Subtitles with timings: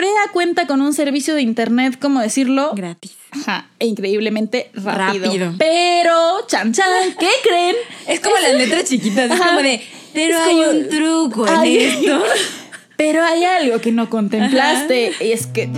[0.00, 2.72] Corea cuenta con un servicio de internet, ¿cómo decirlo?
[2.74, 3.12] Gratis.
[3.32, 5.26] Ajá, e increíblemente rápido.
[5.26, 5.54] Rápido.
[5.58, 6.86] Pero, chan chan,
[7.18, 7.76] ¿qué creen?
[8.08, 9.82] Es como las letras chiquitas, es como de,
[10.14, 12.22] pero Es hay como- un truco en esto.
[12.96, 15.68] Pero hay algo que no contemplaste y es que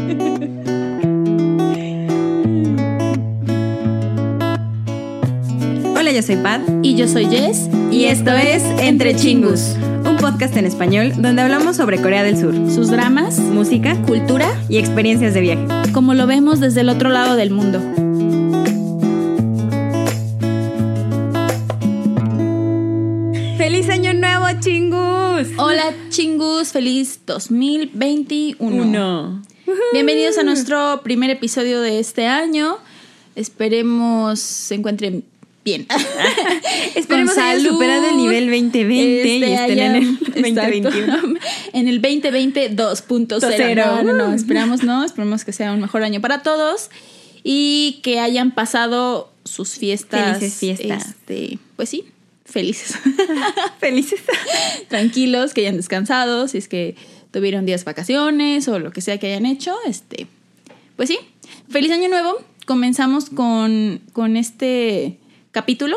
[5.96, 9.74] Hola, yo soy Pat y yo soy Jess y esto es Entre Chingus,
[10.22, 15.34] podcast en español donde hablamos sobre Corea del Sur, sus dramas, música cultura, y experiencias
[15.34, 15.66] de viaje.
[15.92, 17.80] como lo vemos desde el otro lado del mundo.
[23.58, 25.48] ¡Feliz Año Nuevo, Chingus!
[25.58, 28.56] Hola chingus, feliz 2021.
[28.60, 29.42] Uno.
[29.92, 32.76] Bienvenidos a nuestro primer episodio de este año.
[33.34, 35.24] Esperemos se encuentren
[35.64, 35.86] bien.
[36.94, 37.70] Esperemos Con salud.
[37.70, 40.88] superado el nivel 2020 y Este, estén en el 2021.
[40.88, 41.28] Exacto.
[41.72, 43.54] en el 2020 2.0.
[43.56, 43.84] Cero.
[43.86, 46.90] No, no, no, esperamos no, esperemos que sea un mejor año para todos
[47.44, 50.38] y que hayan pasado sus fiestas.
[50.38, 51.06] Felices fiestas.
[51.08, 52.04] este, pues sí,
[52.44, 52.96] felices.
[53.80, 54.20] Felices.
[54.88, 56.96] Tranquilos, que hayan descansado, si es que
[57.30, 60.26] tuvieron días vacaciones o lo que sea que hayan hecho, este,
[60.96, 61.18] pues sí.
[61.68, 62.36] Feliz año nuevo.
[62.66, 65.18] Comenzamos con, con este
[65.52, 65.96] capítulo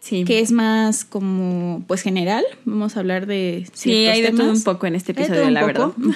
[0.00, 0.24] Sí.
[0.24, 2.44] que es más como pues general.
[2.64, 5.94] Vamos a hablar de Sí, hay de todo un poco en este episodio, la poco.
[5.96, 6.14] verdad.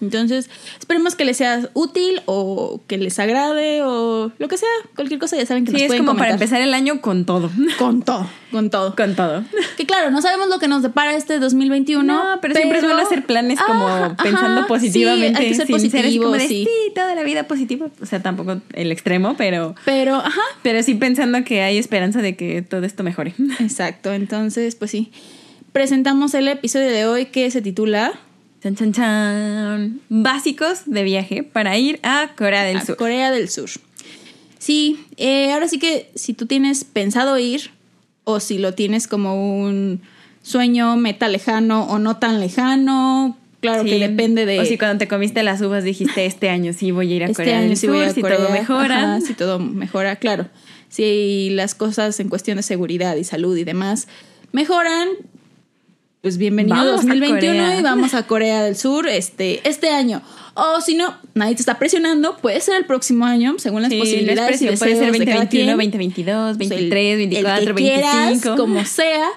[0.00, 5.18] Entonces, esperemos que les sea útil o que les agrade o lo que sea, cualquier
[5.18, 7.50] cosa ya saben que Sí, nos es pueden como para empezar el año con todo.
[7.78, 8.94] con todo, con todo.
[8.96, 9.44] Con todo.
[9.76, 12.02] Que claro, no sabemos lo que nos depara este 2021.
[12.02, 15.38] No, pero, siempre es bueno hacer planes como Ajá, pensando ajá, positivamente.
[15.38, 16.68] Sí, hay que ser sin ser positivo, como de, sí.
[16.94, 17.90] toda la vida positivo.
[18.00, 22.36] O sea, tampoco el extremo, pero, Pero, ajá, pero sí pensando que hay esperanza de
[22.36, 23.34] que todo esto mejore.
[23.58, 24.12] exacto.
[24.12, 25.10] Entonces, pues sí.
[25.72, 28.18] Presentamos el episodio de hoy que se titula
[28.62, 30.00] Chan, chan, chan.
[30.08, 32.96] Básicos de viaje para ir a Corea del a Sur.
[32.96, 33.70] Corea del Sur.
[34.58, 37.70] Sí, eh, ahora sí que si tú tienes pensado ir
[38.24, 40.00] o si lo tienes como un
[40.42, 43.90] sueño meta lejano o no tan lejano, claro Sí.
[43.90, 44.58] que depende de...
[44.58, 47.26] O si cuando te comiste las uvas dijiste este año sí voy a ir a
[47.26, 48.96] este Corea año del sí Sur, voy a si Corea, todo mejora.
[49.14, 50.48] ajá, si todo mejora, claro.
[50.88, 54.08] Si las cosas en cuestión de seguridad y salud y demás
[54.52, 55.08] mejoran,
[56.22, 57.78] pues bienvenido Vamos a 2021 Corea.
[57.78, 60.20] y vamos a Corea del Sur este, este año.
[60.54, 63.98] O si no, nadie te está presionando, puede ser el próximo año, según las Sí,
[63.98, 64.60] no es posibilidades.
[64.62, 65.76] y puede ser deseos de cada 2021, quien.
[65.76, 68.56] 2022, Pues, el- 23, el 24, que quieras, 25.
[68.56, 69.28] como sea.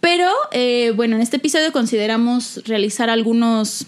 [0.00, 3.86] Pero eh, bueno, en este episodio consideramos realizar algunos,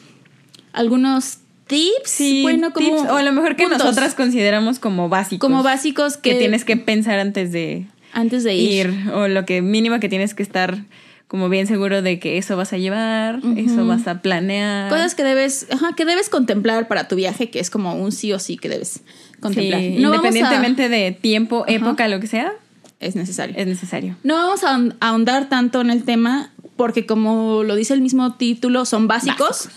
[0.72, 2.10] algunos tips.
[2.10, 5.38] Sí, bueno, como tips, o a lo mejor que puntos, nosotras consideramos como básicos.
[5.48, 8.86] como básicos que, que tienes que pensar antes de antes de ir.
[8.90, 9.10] ir.
[9.12, 10.84] O lo que mínimo que tienes que estar
[11.28, 14.88] como bien seguro de que eso vas a llevar, eso vas a planear.
[14.90, 18.32] Cosas que debes, ajá, que debes contemplar para tu viaje, que es como un sí
[18.32, 19.00] o sí que debes
[19.40, 19.80] contemplar.
[19.80, 22.52] Sí, No vamos a- independientemente de tiempo, época, lo que sea,
[23.00, 23.54] es necesario.
[23.58, 24.16] es necesario.
[24.22, 28.00] No vamos a ahon- a ahondar tanto en el tema porque como lo dice el
[28.00, 29.68] mismo título, son básicos.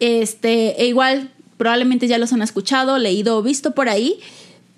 [0.00, 4.18] Este, e igual probablemente ya los han escuchado, leído o visto por ahí,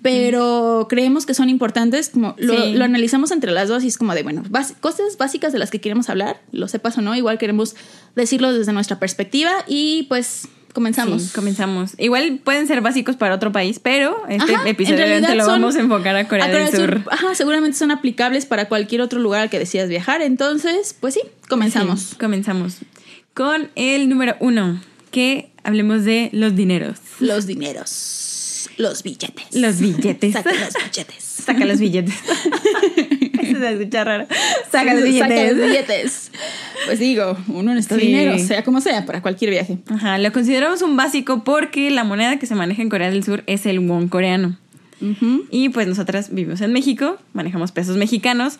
[0.05, 2.73] pero creemos que son importantes, como lo, Sí.
[2.75, 4.43] lo analizamos entre las dos y es como de, bueno,
[4.79, 7.75] cosas básicas de las que queremos hablar, lo sepas o no, igual queremos
[8.15, 11.23] decirlo desde nuestra perspectiva y pues comenzamos.
[11.23, 11.93] Sí, comenzamos.
[11.97, 15.75] Igual pueden ser básicos para otro país, pero este Ajá, en episodio obviamente lo vamos
[15.75, 17.01] a enfocar a Corea, A Corea del Sur.
[17.09, 20.21] Ajá, seguramente son aplicables para cualquier otro lugar al que decidas viajar.
[20.21, 21.99] Entonces, pues sí, comenzamos.
[22.01, 22.75] Sí, comenzamos.
[23.33, 24.79] Con el número uno,
[25.09, 26.99] que hablemos de los dineros.
[27.19, 28.24] Los dineros.
[28.77, 29.45] Los billetes.
[29.53, 30.33] Los billetes.
[30.33, 31.23] Saca los billetes.
[31.45, 32.13] Saca los billetes.
[33.41, 34.27] Eso se escucha raro.
[34.71, 35.57] Saca los Saca billetes.
[35.57, 36.31] los billetes.
[36.85, 38.07] Pues digo, uno necesita Sí.
[38.07, 39.77] dinero, sea como sea, para cualquier viaje.
[39.89, 43.43] Ajá, lo consideramos un básico porque la moneda que se maneja en Corea del Sur
[43.47, 44.57] es el won coreano.
[45.51, 48.57] Y pues nosotras vivimos en México, manejamos pesos mexicanos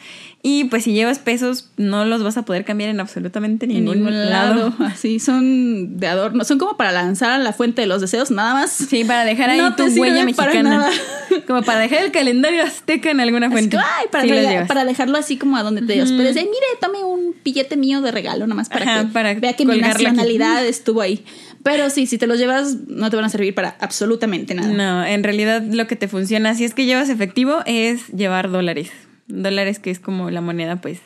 [0.47, 3.97] y pues si llevas pesos no los vas a poder cambiar en absolutamente En ningún,
[3.97, 4.55] ningún lado.
[4.69, 4.73] lado.
[4.85, 6.43] Así son de adorno.
[6.43, 8.69] Son como para lanzar a la fuente de los deseos, nada más.
[8.71, 10.69] Sí, para dejar ahí No tu huella para mexicana.
[10.69, 10.89] nada.
[11.47, 13.75] Como para dejar el calendario azteca en alguna fuente.
[13.75, 16.35] que, ay, para, Sí rega- para dejarlo así como a donde te hospedes.
[16.35, 19.65] De, mire, tome un billete mío de regalo, nomás para Ajá, que para vea que
[19.65, 19.81] mi aquí.
[19.81, 21.25] nacionalidad estuvo ahí.
[21.63, 24.67] Pero sí, si te los llevas, no te van a servir para absolutamente nada.
[24.69, 28.91] No, en realidad lo que te funciona si es que llevas efectivo es llevar dólares.
[29.27, 30.99] Dólares que es como la moneda pues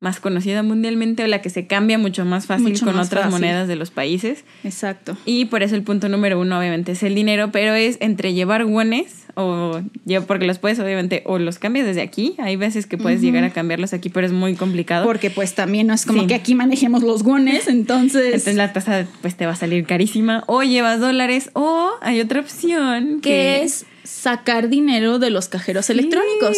[0.00, 3.24] más conocida mundialmente o la que se cambia mucho más fácil Mucho con más otras
[3.24, 3.40] fácil.
[3.40, 4.44] monedas de los países.
[4.62, 5.16] Exacto.
[5.24, 8.64] Y por eso el punto número uno, obviamente, es el dinero, pero es entre llevar
[8.64, 9.80] wones o
[10.28, 12.36] porque los puedes, obviamente, o los cambias desde aquí.
[12.38, 15.04] Hay veces que puedes llegar a cambiarlos aquí, pero es muy complicado.
[15.04, 16.26] Porque pues también no es como Sí.
[16.28, 18.26] que aquí manejemos los guones, entonces...
[18.26, 20.44] Entonces la tasa pues te va a salir carísima.
[20.46, 26.56] O llevas dólares, o hay otra opción que es sacar dinero de los cajeros electrónicos.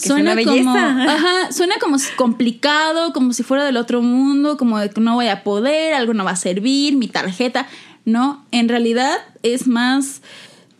[0.00, 4.90] Que Suena como, ajá, suena como complicado, como si fuera del otro mundo, como de
[4.90, 7.66] que no voy a poder, algo no va a servir, mi tarjeta.
[8.04, 10.20] No, en realidad es más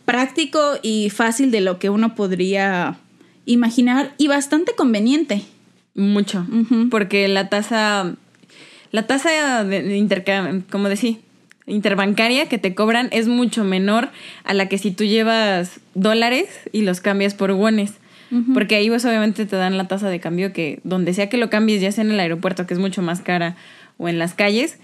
[0.05, 2.99] práctico y fácil de lo que uno podría
[3.47, 5.43] imaginar y bastante conveniente.
[5.95, 6.47] Mucho.
[6.51, 6.89] Ujú.
[6.91, 8.17] Porque la tasa.
[8.91, 11.17] La tasa de de intercambio, como decía,
[11.67, 14.11] interbancaria que te cobran es mucho menor
[14.45, 17.95] a la que si tú llevas dólares y los cambias por wones.
[18.53, 21.51] Porque ahí pues obviamente te dan la tasa de cambio que donde sea que lo
[21.51, 23.57] cambies, ya sea en el aeropuerto que es mucho más cara
[23.97, 24.79] o en las calles,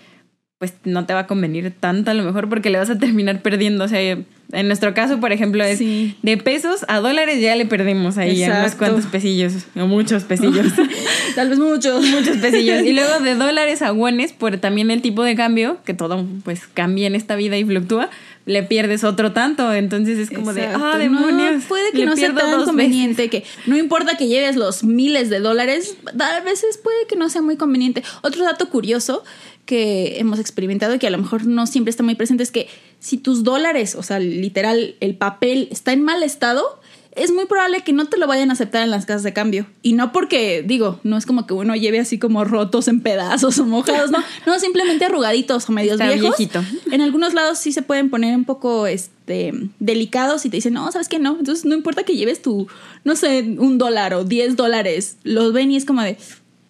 [0.58, 3.40] pues no te va a convenir tanto a lo mejor porque le vas a terminar
[3.40, 3.84] perdiendo.
[3.84, 6.16] O sea, en nuestro caso, por ejemplo, es Sí.
[6.22, 10.66] de pesos a dólares ya le perdimos ahí a unos cuantos pesillos o muchos pesillos.
[11.34, 12.04] Tal vez muchos.
[12.06, 12.82] muchos pesillos.
[12.82, 16.66] Y luego de dólares a wones, por también el tipo de cambio, que todo pues
[16.74, 18.10] cambia en esta vida y fluctúa,
[18.46, 19.72] le pierdes otro tanto.
[19.72, 21.62] Entonces es como de, ah, demonios.
[21.62, 25.30] No, puede que le no sea tan conveniente, que no importa que lleves los miles
[25.30, 28.02] de dólares, a veces puede que no sea muy conveniente.
[28.22, 29.22] Otro dato curioso
[29.66, 32.68] que hemos experimentado y que a lo mejor no siempre está muy presente es que
[32.98, 36.79] si tus dólares, o sea, literal, el papel está en mal estado,
[37.16, 39.66] es muy probable que no te lo vayan a aceptar en las casas de cambio.
[39.82, 43.58] Y no porque, digo, no es como que uno lleve así como rotos en pedazos
[43.58, 46.36] o mojados, no, no, simplemente arrugaditos o medios Está viejos.
[46.38, 46.62] viejito.
[46.92, 50.90] En algunos lados sí se pueden poner un poco este, delicados y te dicen, no,
[50.92, 51.18] ¿sabes qué?
[51.18, 51.36] No.
[51.38, 52.68] Entonces no importa que lleves tu,
[53.04, 55.16] no sé, un dólar o 10 dólares.
[55.24, 56.16] Los ven y es como de,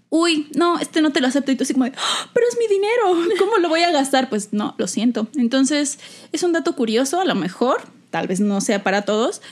[0.09, 1.53] uy, no, este no te lo acepto.
[1.53, 3.35] Y tú así como de, "Ah, pero es mi dinero.
[3.39, 4.31] ¿Cómo lo voy a gastar?
[4.31, 5.29] Pues no, lo siento.
[5.37, 5.99] Entonces
[6.33, 7.83] es un dato curioso, a lo mejor.
[8.11, 9.43] Tal vez no sea para todos.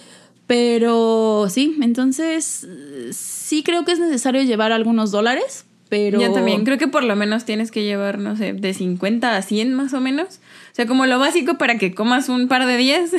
[0.48, 2.66] Pero sí, entonces
[3.12, 5.66] sí creo que es necesario llevar algunos dólares.
[5.90, 9.36] Pero Yo también creo que por lo menos tienes que llevar, no sé, de 50
[9.36, 10.40] a 100 más o menos.
[10.72, 13.10] O sea, como lo básico para que comas un par de días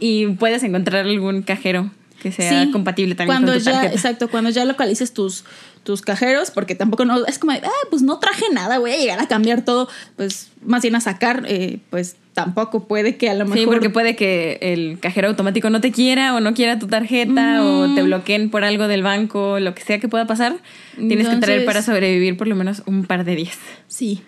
[0.00, 1.90] y puedas encontrar algún cajero
[2.30, 3.94] que sea Sí, compatible también cuando con tu ya, tarjeta.
[3.94, 5.44] Exacto, cuando ya localices tus,
[5.84, 9.20] tus cajeros, porque tampoco no, es como, ah, pues no traje nada, voy a llegar
[9.20, 13.44] a cambiar todo, pues más bien a sacar, eh, pues tampoco puede que a lo
[13.44, 13.58] mejor...
[13.58, 17.64] Sí, porque puede que el cajero automático no te quiera o no quiera tu tarjeta
[17.64, 20.56] o te bloqueen por algo del banco, lo que sea que pueda pasar.
[20.96, 23.56] Tienes que traer para sobrevivir por lo menos un par de días.
[23.88, 24.20] Sí.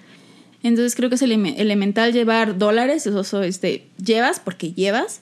[0.62, 5.20] Entonces creo que es eleme- elemental llevar dólares, eso, eso, este, llevas porque llevas.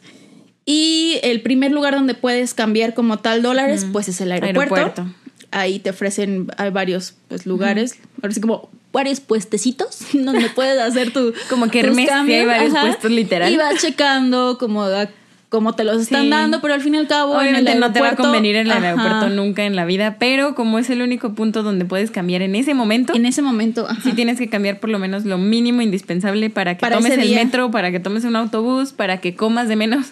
[0.68, 4.74] Y el primer lugar donde puedes cambiar como tal dólares, pues es el aeropuerto.
[4.74, 5.06] Aeropuerto.
[5.52, 11.12] Ahí te ofrecen, hay varios pues, lugares, ahora sí como varios puestecitos donde puedes hacer
[11.12, 13.52] tu Como que tus hay cambios, varios puestos, literal.
[13.52, 15.08] Y vas checando como, a-
[15.48, 16.30] como te los están Sí.
[16.30, 18.56] dando, pero al fin y al cabo en el Obviamente no te va a convenir
[18.56, 18.88] en el Ajá.
[18.88, 22.56] aeropuerto nunca en la vida, pero como es el único punto donde puedes cambiar en
[22.56, 24.00] ese momento, En ese momento, ajá.
[24.02, 27.20] sí tienes que cambiar por lo menos lo mínimo indispensable para que Para tomes el
[27.22, 27.44] día.
[27.44, 30.08] metro, para que tomes un autobús, para que comas de menos.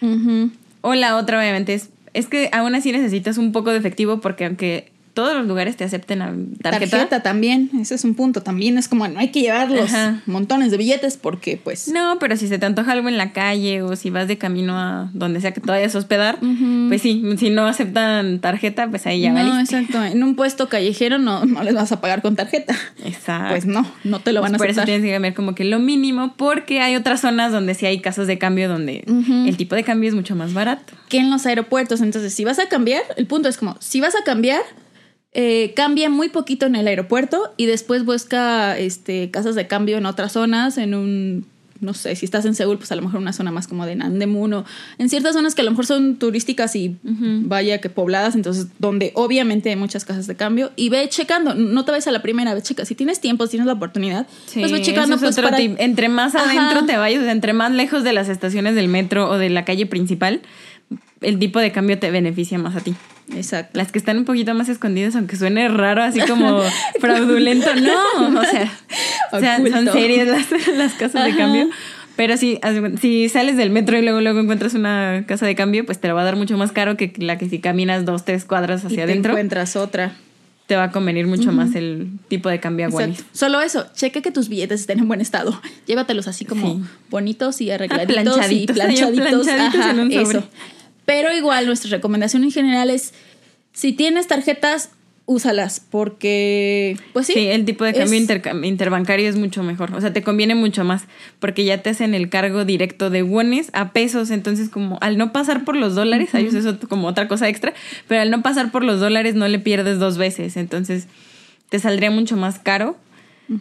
[0.00, 0.50] Ujú.
[0.80, 4.44] O la otra, obviamente, es, es que aún así necesitas un poco de efectivo porque
[4.44, 6.32] aunque todos los lugares te acepten a
[6.62, 7.22] tarjeta, Tarjeta.
[7.24, 8.40] también, ese es un punto.
[8.40, 10.22] También es como no hay que llevar los Ajá.
[10.26, 13.82] montones de billetes porque pues no, pero si se te antoja algo en la calle
[13.82, 16.38] o si vas de camino a donde sea que te vayas a hospedar,
[16.86, 19.76] pues sí, si no aceptan tarjeta, pues ahí ya no, valiste.
[19.80, 20.04] exacto.
[20.04, 22.76] En un puesto callejero no, no les vas a pagar con tarjeta.
[23.04, 23.48] Exacto.
[23.50, 24.86] Pues no, no te lo van a Por eso aceptar.
[24.86, 28.28] tienes que cambiar como que lo mínimo, porque hay otras zonas donde sí hay casos
[28.28, 29.02] de cambio donde
[29.48, 30.92] el tipo de cambio es mucho más barato.
[31.08, 34.14] Que en los aeropuertos, entonces, si vas a cambiar, el punto es como, si vas
[34.14, 34.60] a cambiar,
[35.32, 40.06] eh, cambia muy poquito en el aeropuerto y después busca este, casas de cambio en
[40.06, 41.46] otras zonas, en un,
[41.80, 43.94] no sé, si estás en Seúl, pues a lo mejor una zona más como de
[43.94, 44.64] Nandemun o
[44.96, 49.12] en ciertas zonas que a lo mejor son turísticas y vaya que pobladas, entonces donde
[49.14, 52.54] obviamente hay muchas casas de cambio y ve checando, no te vayas a la primera,
[52.54, 55.60] ve checa, si tienes tiempo, si tienes la oportunidad, pues ve checando es pues para...
[55.60, 56.50] Entre más Ajá.
[56.50, 59.84] adentro te vayas, entre más lejos de las estaciones del metro o de la calle
[59.84, 60.40] principal,
[61.20, 62.94] el tipo de cambio te beneficia más a ti.
[63.34, 63.76] Exacto.
[63.78, 66.60] Las que están un poquito más escondidas, aunque suene raro, así como
[67.00, 68.40] fraudulento, no.
[68.40, 68.72] O sea,
[69.32, 71.68] o sea, son serias las, las casas de cambio.
[72.16, 72.58] Pero si,
[73.00, 76.14] si sales del metro y luego, luego encuentras una casa de cambio, pues te la
[76.14, 78.86] va a dar mucho más caro que la que si caminas dos, tres cuadras Y
[78.88, 80.16] hacia te adentro, encuentras otra.
[80.66, 82.90] te va a convenir mucho más el tipo de cambio a.
[83.32, 85.60] Solo eso, cheque que tus billetes estén en buen estado.
[85.86, 86.82] Llévatelos así como Sí.
[87.08, 89.28] bonitos y arregladitos Planchaditos, y planchaditos.
[89.46, 90.38] planchaditos Ajá, en un sobre.
[90.40, 90.48] eso.
[91.08, 93.14] Pero igual nuestra recomendación en general es
[93.72, 94.90] si tienes tarjetas
[95.24, 97.32] úsalas porque, pues sí.
[97.34, 99.94] Sí, el tipo de cambio es- interbancario es mucho mejor.
[99.94, 101.04] O sea, te conviene mucho más
[101.38, 104.30] porque ya te hacen el cargo directo de wones a pesos.
[104.30, 107.72] Entonces, como al no pasar por los dólares, ahí es eso como otra cosa extra,
[108.06, 110.56] pero al no pasar por los dólares no le pierdes dos veces.
[110.58, 111.08] Entonces,
[111.70, 112.96] te saldría mucho más caro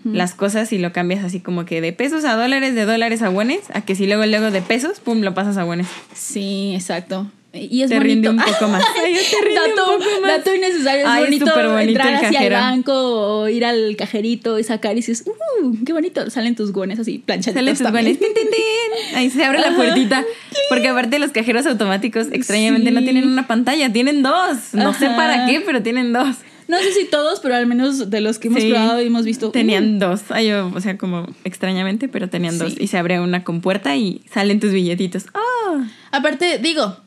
[0.04, 3.30] las cosas si lo cambias así como que de pesos a dólares, de dólares a
[3.30, 5.88] wones, a que si luego, luego de pesos, pum, lo pasas a wones.
[6.14, 7.32] Sí, exacto.
[7.54, 8.14] Y es Te bonito.
[8.14, 8.84] rinde un poco más.
[9.04, 10.38] Ay, te rinde un poco más.
[10.38, 11.02] dato innecesario.
[11.04, 14.64] Es Ay, bonito, súper bonito entrar el hacia el banco o ir al cajerito y
[14.64, 15.74] sacar y dices, ¡uh!
[15.86, 16.30] ¡Qué bonito!
[16.30, 18.20] Salen tus guones así planchaditos Sale tus goles.
[18.20, 19.16] Tin, tin, tin.
[19.18, 20.24] Ahí se abre la puertita.
[20.70, 24.58] Porque aparte los cajeros automáticos extrañamente no tienen una pantalla, tienen dos.
[24.74, 26.36] No sé para qué, pero tienen dos.
[26.68, 28.70] No sé si todos, pero al menos de los que hemos Sí.
[28.70, 29.52] probado y hemos visto.
[29.52, 30.00] Tenían ¡uh!
[30.00, 30.22] dos.
[30.30, 32.74] Ay, yo, o sea, como extrañamente, pero tenían dos.
[32.80, 35.26] Y se abre una compuerta y salen tus billetitos.
[35.34, 35.88] ¡Ah!
[36.12, 36.98] Aparte, digo,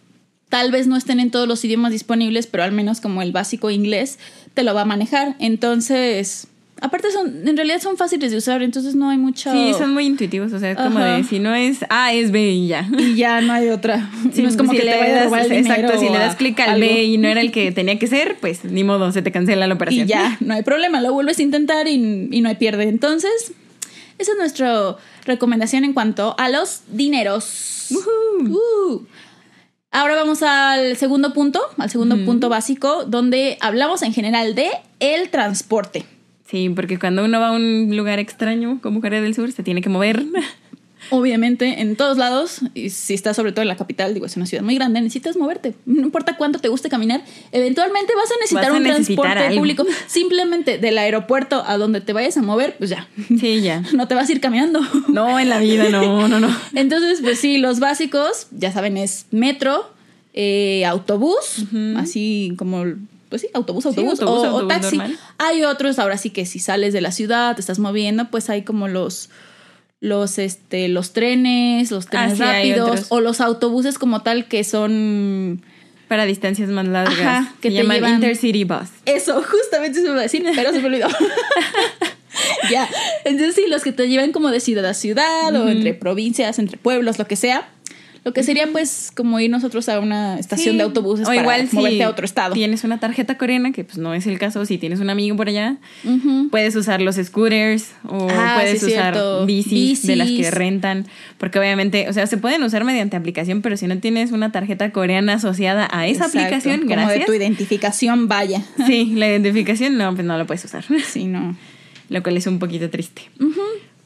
[0.48, 3.70] tal vez no estén en todos los idiomas disponibles, pero al menos como el básico
[3.70, 4.18] inglés
[4.54, 5.36] te lo va a manejar.
[5.38, 6.48] Entonces,
[6.80, 9.50] aparte son, en realidad son fáciles de usar, entonces no hay mucho...
[9.52, 10.52] Sí, son muy intuitivos.
[10.52, 12.88] O sea, es como de si no es A, es B y ya.
[12.98, 14.10] Y ya no hay otra.
[14.32, 16.58] Sí, no es como si que le te das- el Exacto, si le das clic
[16.60, 16.86] al algo.
[16.86, 19.66] B y no era el que tenía que ser, pues ni modo, se te cancela
[19.66, 20.06] la operación.
[20.06, 22.84] Y ya, no hay problema, lo vuelves a intentar y, y no hay pierde.
[22.84, 23.52] Entonces,
[24.18, 27.88] esa es nuestra recomendación en cuanto a los dineros.
[27.90, 29.00] Uh.
[29.92, 34.68] Ahora vamos al segundo punto, al segundo punto básico, donde hablamos en general de
[35.00, 36.04] el transporte.
[36.50, 39.82] Sí, porque cuando uno va a un lugar extraño como Corea del Sur, se tiene
[39.82, 40.24] que mover.
[41.08, 44.44] Obviamente, en todos lados, y si estás sobre todo en la capital, digo, es una
[44.46, 45.74] ciudad muy grande, necesitas moverte.
[45.86, 49.46] No importa cuánto te guste caminar, eventualmente vas a necesitar Vas a un necesitar transporte
[49.46, 49.60] algo.
[49.60, 49.86] público.
[50.06, 53.08] Simplemente del aeropuerto a donde te vayas a mover, pues ya,
[53.40, 53.82] Sí, ya.
[53.94, 54.80] no te vas a ir caminando.
[55.08, 56.54] No, en la vida, no, no, no.
[56.74, 59.90] Entonces, pues sí, los básicos, ya saben, es metro,
[60.34, 61.64] eh, autobús,
[61.96, 62.84] así como,
[63.30, 64.98] pues sí, autobús, autobús, autobús, o, taxi.
[64.98, 65.18] normal.
[65.38, 68.62] Hay otros, ahora sí que si sales de la ciudad, te estás moviendo, pues hay
[68.62, 69.30] como los,
[70.00, 74.46] los, este, los trenes, los trenes Ah, sí, hay rápidos, o los autobuses como tal
[74.46, 75.62] que son...
[76.08, 77.20] Para distancias más largas.
[77.20, 78.88] Ajá, que se te llaman llevan- Intercity Bus.
[79.06, 81.06] Eso, justamente eso iba a decir, pero se me olvidó.
[82.70, 82.88] ya.
[83.24, 86.78] Entonces, sí, los que te llevan como de ciudad a ciudad o entre provincias, entre
[86.78, 87.68] pueblos, lo que sea.
[88.22, 90.76] Lo que sería, pues, como ir nosotros a una estación Sí.
[90.76, 92.52] de autobuses o para igual moverte si a otro estado.
[92.52, 95.48] Tienes una tarjeta coreana, que pues no es el caso, si tienes un amigo por
[95.48, 95.76] allá,
[96.50, 101.06] puedes usar los scooters o Ah, puedes sí, usar bicis, de las que rentan,
[101.38, 104.90] porque obviamente, o sea, se pueden usar mediante aplicación, pero si no tienes una tarjeta
[104.92, 108.62] coreana asociada a esa Exacto, aplicación, como de tu identificación, vaya.
[108.86, 110.84] Sí, la identificación no, pues no lo puedes usar.
[111.06, 111.56] Sí, no.
[112.10, 113.22] lo cual es un poquito triste.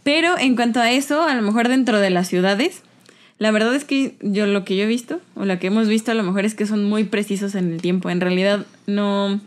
[0.03, 2.83] Pero en cuanto a eso, a lo mejor dentro de las ciudades,
[3.39, 6.11] la verdad es que yo lo que yo he visto, o lo que hemos visto,
[6.11, 8.11] a lo mejor es que son muy precisos en el tiempo.
[8.11, 9.41] En realidad no...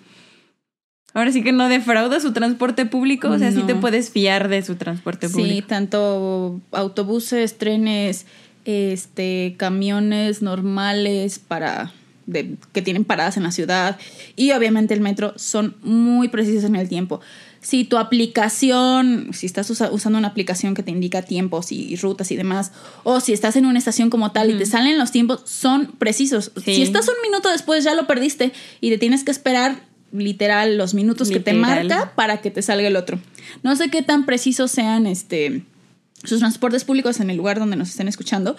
[1.14, 4.62] Ahora sí que no defrauda su transporte público, o sea, sí te puedes fiar de
[4.62, 5.68] su transporte Sí, público.
[5.68, 8.28] tanto autobuses, trenes,
[8.66, 11.92] este, camiones normales para
[12.28, 13.98] de, que tienen paradas en la ciudad
[14.36, 17.20] y obviamente el metro son muy precisos en el tiempo.
[17.68, 22.32] Si tu aplicación, si estás usa- usando una aplicación que te indica tiempos y rutas
[22.32, 22.72] y demás,
[23.04, 26.52] o si estás en una estación como tal y te salen los tiempos, son precisos.
[26.64, 26.76] Sí.
[26.76, 29.82] Si estás un minuto después ya lo perdiste y te tienes que esperar
[30.14, 33.20] literal los minutos que te marca para que te salga el otro.
[33.64, 35.64] No sé qué tan precisos sean este
[36.24, 38.56] sus transportes públicos en el lugar donde nos estén escuchando,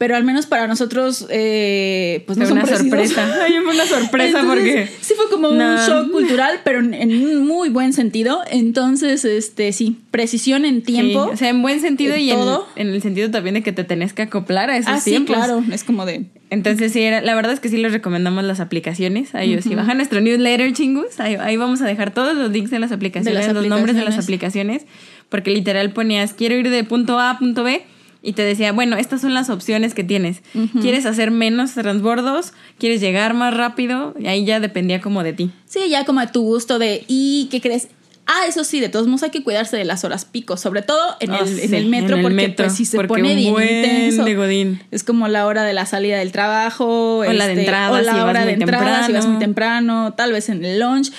[0.00, 3.36] pero al menos para nosotros eh, pues no Fue una sorpresa.
[3.44, 4.88] Ay, fue una sorpresa Entonces, porque...
[5.02, 5.72] sí fue como No.
[5.72, 8.40] un shock cultural, pero en, en un muy buen sentido.
[8.50, 11.26] Entonces, este sí, precisión en tiempo.
[11.26, 12.66] Sí, o sea, en buen sentido en y en, todo.
[12.76, 15.36] en el sentido también de que te tenés que acoplar a esos ah, sí, tiempos.
[15.36, 18.60] claro, es como de Entonces, sí, era- la verdad es que sí les recomendamos las
[18.60, 19.34] aplicaciones.
[19.34, 22.78] Ahí, Si bajan nuestro newsletter, chingus, ahí, ahí vamos a dejar todos los links de
[22.78, 24.86] las aplicaciones, De las los nombres de las aplicaciones,
[25.28, 27.82] porque literal ponías, quiero ir de punto A a punto B,
[28.22, 30.42] y te decía, bueno, estas son las opciones que tienes.
[30.80, 32.52] ¿Quieres hacer menos transbordos?
[32.78, 34.14] ¿Quieres llegar más rápido?
[34.18, 35.50] Y ahí ya dependía como de ti.
[35.66, 37.88] Sí, ya como a tu gusto de, ¿y qué crees?
[38.26, 41.00] Ah, eso sí, de todos modos hay que cuidarse de las horas pico, sobre todo
[41.18, 43.22] en, Ah, el, sí, en el metro, en el porque metro, pues si se pone
[43.34, 44.24] bien intenso.
[44.24, 44.82] de godín.
[44.92, 47.24] Es como la hora de la salida del trabajo.
[47.24, 49.26] este, O la de entrada, o la si vas hora muy de entrada, si vas
[49.26, 51.10] muy temprano, tal vez en el lunch.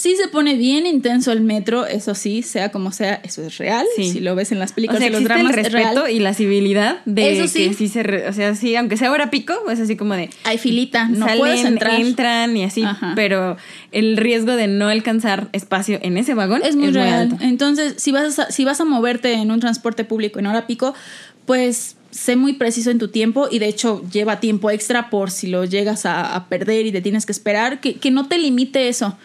[0.00, 3.84] Sí se pone bien intenso el metro, eso sí, sea como sea, eso es real.
[3.96, 4.12] Sí.
[4.12, 5.94] Si lo ves en las O películas sea, y los dramas, el es real.
[5.94, 7.68] respeto y la civilidad de Eso sí.
[7.68, 8.02] que sí se...
[8.02, 10.30] re- o sea, sí, aunque sea hora pico, es así como de...
[10.44, 12.00] Hay filita, no salen, puedes entrar.
[12.00, 13.12] entran y así, Ajá.
[13.14, 13.58] pero
[13.92, 17.32] el riesgo de no alcanzar espacio en ese vagón es muy real.
[17.32, 17.36] alto.
[17.44, 20.94] Entonces, si vas, a, si vas a moverte en un transporte público en hora pico,
[21.44, 25.46] pues sé muy preciso en tu tiempo y de hecho lleva tiempo extra por si
[25.48, 28.88] lo llegas a, a perder y te tienes que esperar, que, que no te limite
[28.88, 29.18] eso.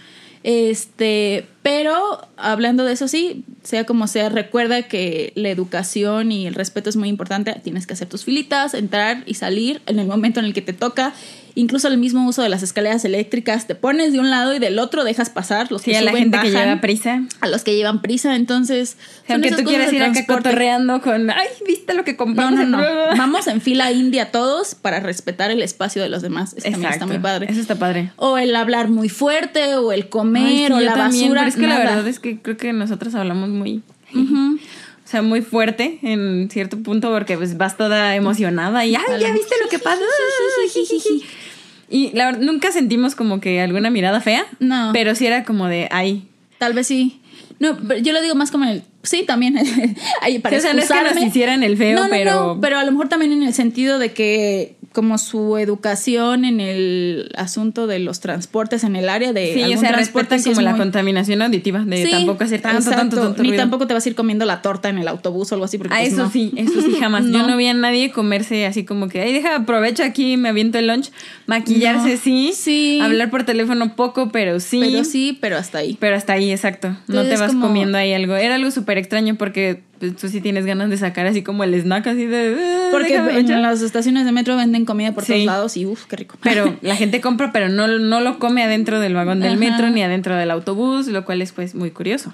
[0.48, 6.54] Este, pero hablando de eso sí, sea como sea, recuerda que la educación y el
[6.54, 7.60] respeto es muy importante.
[7.64, 10.74] Tienes que hacer tus filitas, entrar y salir en el momento en el que te
[10.74, 11.16] toca.
[11.58, 14.78] Incluso el mismo uso de las escaleras eléctricas, te pones de un lado y del
[14.78, 17.24] otro dejas pasar los Sí, que a la gente que lleva prisa.
[17.40, 21.02] a los que llevan prisa, entonces O sea, son aunque tú quieras ir acá cotorreando
[21.02, 22.60] con, ay, ¿viste lo que No, compramos?
[22.68, 22.84] no, no.
[23.18, 26.54] Vamos en fila india todos para respetar el espacio de los demás.
[26.58, 27.08] Eso también está Exacto.
[27.08, 27.48] muy padre.
[27.50, 28.12] Eso está padre.
[28.18, 31.40] O el hablar muy fuerte, o el comer, Ay, sí, o la también, basura.
[31.42, 33.82] Pero es que la verdad es que creo que nosotros hablamos muy.
[34.14, 39.32] O sea, muy fuerte en cierto punto porque pues vas toda emocionada y, ay, ¿ya
[39.32, 40.02] viste lo que pasó?
[41.90, 44.46] Y la verdad, nunca sentimos como que alguna mirada fea.
[44.60, 44.92] No.
[44.94, 46.28] Pero sí era como de, ay.
[46.58, 47.22] Tal vez sí.
[47.60, 48.84] No, pero yo lo digo más como en el.
[49.04, 49.58] Sí, también.
[50.22, 52.32] Ahí para Sí, o sea, no es que nos hicieran el feo, No, no, pero-
[52.56, 56.60] no, pero a lo mejor también en el sentido de que como su educación en
[56.60, 60.62] el asunto de los transportes en el área de Sí, o algún sea, transporte como
[60.62, 63.00] la muy- contaminación auditiva de Sí, tampoco hacer tanto, exacto.
[63.00, 63.62] tanto, tanto Ni ruido.
[63.62, 65.78] tampoco te vas a ir comiendo la torta en el autobús o algo así.
[65.78, 66.32] Porque Ah, pues, eso no.
[66.32, 67.26] sí, eso sí, jamás.
[67.32, 67.48] Yo No.
[67.50, 70.88] no vi a nadie comerse así como que, ay, deja, aprovecho aquí, me aviento el
[70.88, 71.12] lunch.
[71.46, 72.18] Maquillarse No.
[72.18, 72.54] sí.
[72.56, 73.00] Sí.
[73.04, 74.80] Hablar por teléfono poco, pero sí.
[74.80, 75.98] Pero sí, pero hasta ahí.
[76.00, 76.88] Pero hasta ahí, exacto.
[76.90, 78.36] No Entonces, te vas como- comiendo ahí algo.
[78.36, 81.74] Era algo súper extraño porque pues, tú sí tienes ganas de sacar así como el
[81.74, 82.56] snack así de...
[82.60, 83.60] "Ah, Porque en echar".
[83.60, 85.34] las estaciones de metro venden comida por Sí.
[85.34, 86.38] todos lados y uff, qué rico.
[86.42, 89.60] Pero la gente compra, pero no, no lo come adentro del vagón del Ajá.
[89.60, 92.34] metro ni adentro del autobús, lo cual es pues muy curioso.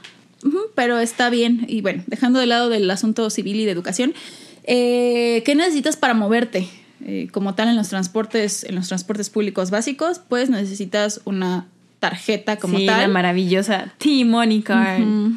[0.76, 1.66] Pero está bien.
[1.68, 4.14] Y bueno, dejando de lado del asunto civil y de educación,
[4.64, 6.68] eh, ¿qué necesitas para moverte?
[7.06, 11.66] Eh, como tal en los transportes, en los transportes públicos básicos, pues necesitas una
[12.00, 13.12] tarjeta como sí, la tal.
[13.12, 15.02] maravillosa T-Money Card.
[15.02, 15.36] Ujú.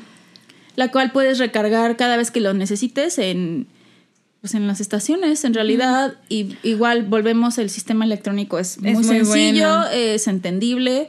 [0.76, 3.66] La cual puedes recargar cada vez que lo necesites en,
[4.40, 6.14] pues en las estaciones, en realidad.
[6.28, 9.86] Y igual volvemos, el sistema electrónico es muy, Es muy sencillo, bueno.
[9.92, 11.08] es entendible.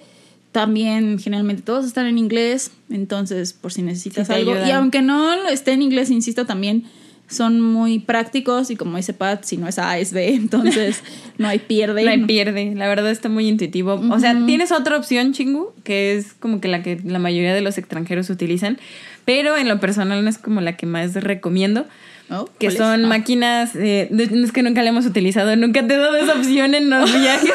[0.51, 4.51] También generalmente todos están en inglés, entonces por si necesitas Sí, algo.
[4.51, 4.67] ayudan.
[4.69, 6.85] Y aunque no esté en inglés, insisto, también
[7.27, 11.01] son muy prácticos y como dice Pat, si no es ASB, entonces
[11.37, 12.03] no hay pierde.
[12.05, 13.95] No hay pierde, la verdad está muy intuitivo.
[14.11, 17.61] O sea, tienes otra opción, chingu, que es como que la que la mayoría de
[17.61, 18.77] los extranjeros utilizan,
[19.25, 21.85] pero en lo personal no es como la que más recomiendo.
[22.31, 23.07] Oh, Que son Ah.
[23.07, 26.89] máquinas, eh, es que nunca la hemos utilizado, nunca te he dado esa opción en
[26.89, 27.51] los viajes,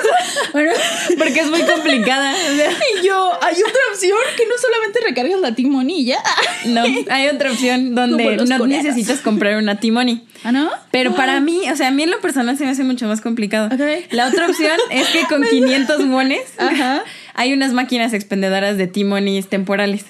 [0.52, 0.70] Bueno,
[1.18, 2.32] porque es muy complicada.
[2.32, 6.18] o sea, y yo, hay otra opción que no solamente recargas la Timoni y ya.
[6.66, 8.68] no, hay otra opción donde no coreanos.
[8.68, 10.24] necesitas comprar una Timoni.
[10.44, 10.70] ¿Ah, no?
[10.92, 13.20] Pero para mí, o sea, a mí en lo personal se me hace mucho más
[13.20, 13.66] complicado.
[13.74, 14.12] Ok.
[14.12, 17.02] La otra opción es que con 500 wones Ajá.
[17.34, 20.04] hay unas máquinas expendedoras de T-Monies temporales.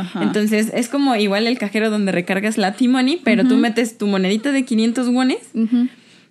[0.00, 0.22] Ajá.
[0.22, 4.52] Entonces es como igual el cajero donde recargas la T-Money, pero tú metes tu monedita
[4.52, 5.38] de 500 wones.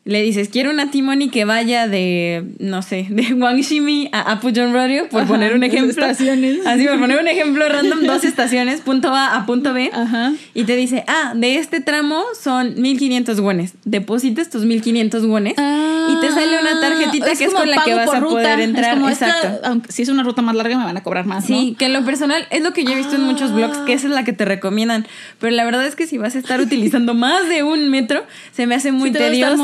[0.05, 5.07] Le dices, quiero una T-Money que vaya de, no sé, de Wangshimi a Appujon Radio,
[5.07, 5.91] por Ajá, poner un ejemplo.
[5.91, 6.59] estaciones.
[6.65, 9.89] Así, por poner un ejemplo random, dos estaciones, punto A a punto B.
[9.93, 10.33] Ajá.
[10.53, 13.73] Y te dice, ah, de este tramo son 1500 wones.
[13.85, 17.83] Depositas tus 1500 wones y te sale una tarjetita Ah, Es que es con la
[17.85, 18.31] que vas a ruta.
[18.33, 18.97] poder Es entrar.
[19.09, 19.59] esta, Exacto.
[19.69, 21.77] aunque si es una ruta más larga me van a cobrar más, Sí, ¿no?
[21.77, 24.07] que en lo personal es lo que yo he visto en muchos blogs, que esa
[24.07, 25.07] es la que te recomiendan.
[25.39, 28.67] Pero la verdad es que si vas a estar utilizando más de un metro, se
[28.67, 29.55] me hace muy Sí te tediosa.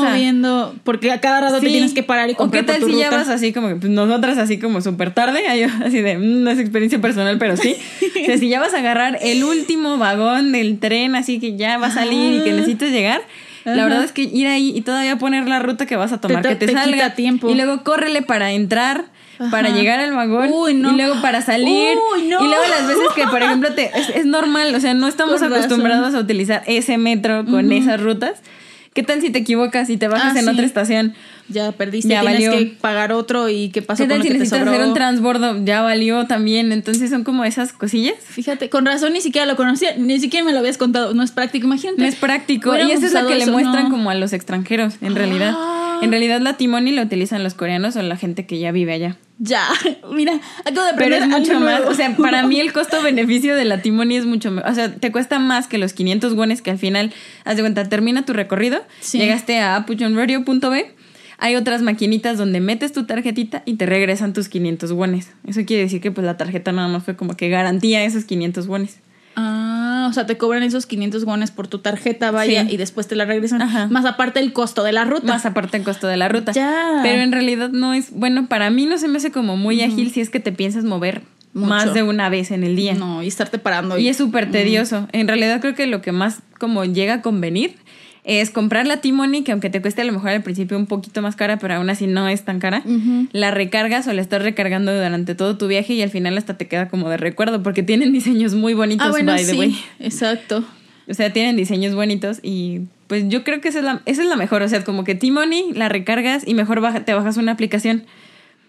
[0.84, 3.06] Porque a cada rato te tienes que parar y ¿O comprar qué tal si ya
[3.06, 3.18] ruta.
[3.18, 5.42] vas así como pues, nosotras así como súper tarde?
[5.84, 7.76] Así de, "Mm, no es experiencia personal, pero sí.
[8.22, 11.78] o sea, si ya vas a agarrar el último vagón del tren, así que ya
[11.78, 12.54] va a salir y que Ah.
[12.54, 13.22] necesitas llegar.
[13.64, 13.76] Ajá.
[13.76, 16.42] La verdad es que ir ahí y todavía poner la ruta que vas a tomar,
[16.42, 17.50] Te- que te, te salga quita tiempo.
[17.50, 19.04] Y luego córrele para entrar,
[19.50, 19.76] para Ajá.
[19.76, 20.50] llegar al vagón.
[20.52, 20.92] Uy, no.
[20.92, 21.96] Y luego para salir.
[22.14, 22.42] Uy, no.
[22.42, 25.42] Y luego las veces que, por ejemplo, te, es, es normal, o sea, no estamos
[25.42, 28.40] acostumbrados a utilizar ese metro con esas rutas.
[28.92, 30.50] ¿Qué tal si te equivocas y te bajas Ah, en sí.
[30.50, 31.14] otra estación?
[31.48, 32.58] Ya perdiste, Ya tienes valió.
[32.58, 34.72] que pagar otro y qué pasó ¿Qué con tal lo si que te necesitas sobró.
[34.72, 35.64] hacer un transbordo?
[35.64, 36.72] Ya valió también.
[36.72, 38.16] Entonces son como esas cosillas.
[38.20, 41.14] Fíjate, con razón ni siquiera lo conocía, ni siquiera me lo habías contado.
[41.14, 42.00] No es práctico, imagínate.
[42.02, 42.76] No es práctico.
[42.76, 43.90] Y eso es lo que le muestran no.
[43.90, 45.54] como a los extranjeros, en realidad.
[45.56, 46.00] Ah.
[46.02, 49.16] En realidad la timoni la utilizan los coreanos o la gente que ya vive allá.
[49.42, 49.66] Ya,
[50.12, 50.34] mira,
[50.66, 51.90] acabo de Pero aprender es mucho algo más, nuevo.
[51.90, 55.10] o sea, para mí el costo-beneficio de la Timoni es mucho más, o sea, te
[55.10, 57.10] cuesta más que los 500 wones que al final,
[57.44, 59.16] haz de cuenta, termina tu recorrido, Sí.
[59.18, 60.94] llegaste a apujonradio.b,
[61.38, 65.30] hay otras maquinitas donde metes tu tarjetita y te regresan tus 500 wones.
[65.46, 68.66] Eso quiere decir que pues la tarjeta nada más fue como que garantía esos 500
[68.66, 68.98] wones.
[69.36, 69.69] Ah,
[70.08, 72.74] o sea, te cobran esos 500 guones por tu tarjeta, vaya, Sí.
[72.74, 73.62] y después te la regresan.
[73.62, 73.86] Ajá.
[73.88, 75.26] Más aparte el costo de la ruta.
[75.26, 76.52] Más aparte el costo de la ruta.
[76.52, 77.00] Ya.
[77.02, 80.10] Pero en realidad no es, bueno, para mí no se me hace como muy ágil
[80.12, 81.68] si es que te piensas mover Mucho.
[81.68, 82.94] más de una vez en el día.
[82.94, 83.98] No, y estarte parando.
[83.98, 85.08] Y es súper tedioso.
[85.12, 87.76] En realidad creo que lo que más como llega a convenir
[88.24, 91.22] es comprar la T-Money, que aunque te cueste a lo mejor al principio un poquito
[91.22, 92.82] más cara, pero aún así no es tan cara,
[93.32, 96.68] la recargas o la estás recargando durante todo tu viaje y al final hasta te
[96.68, 99.76] queda como de recuerdo, porque tienen diseños muy bonitos, Ah, bueno, by the way.
[99.98, 100.64] exacto.
[101.08, 104.28] O sea, tienen diseños bonitos y pues yo creo que esa es la, esa es
[104.28, 104.62] la mejor.
[104.62, 108.04] O sea, como que T-Money la recargas y mejor baja- te bajas una aplicación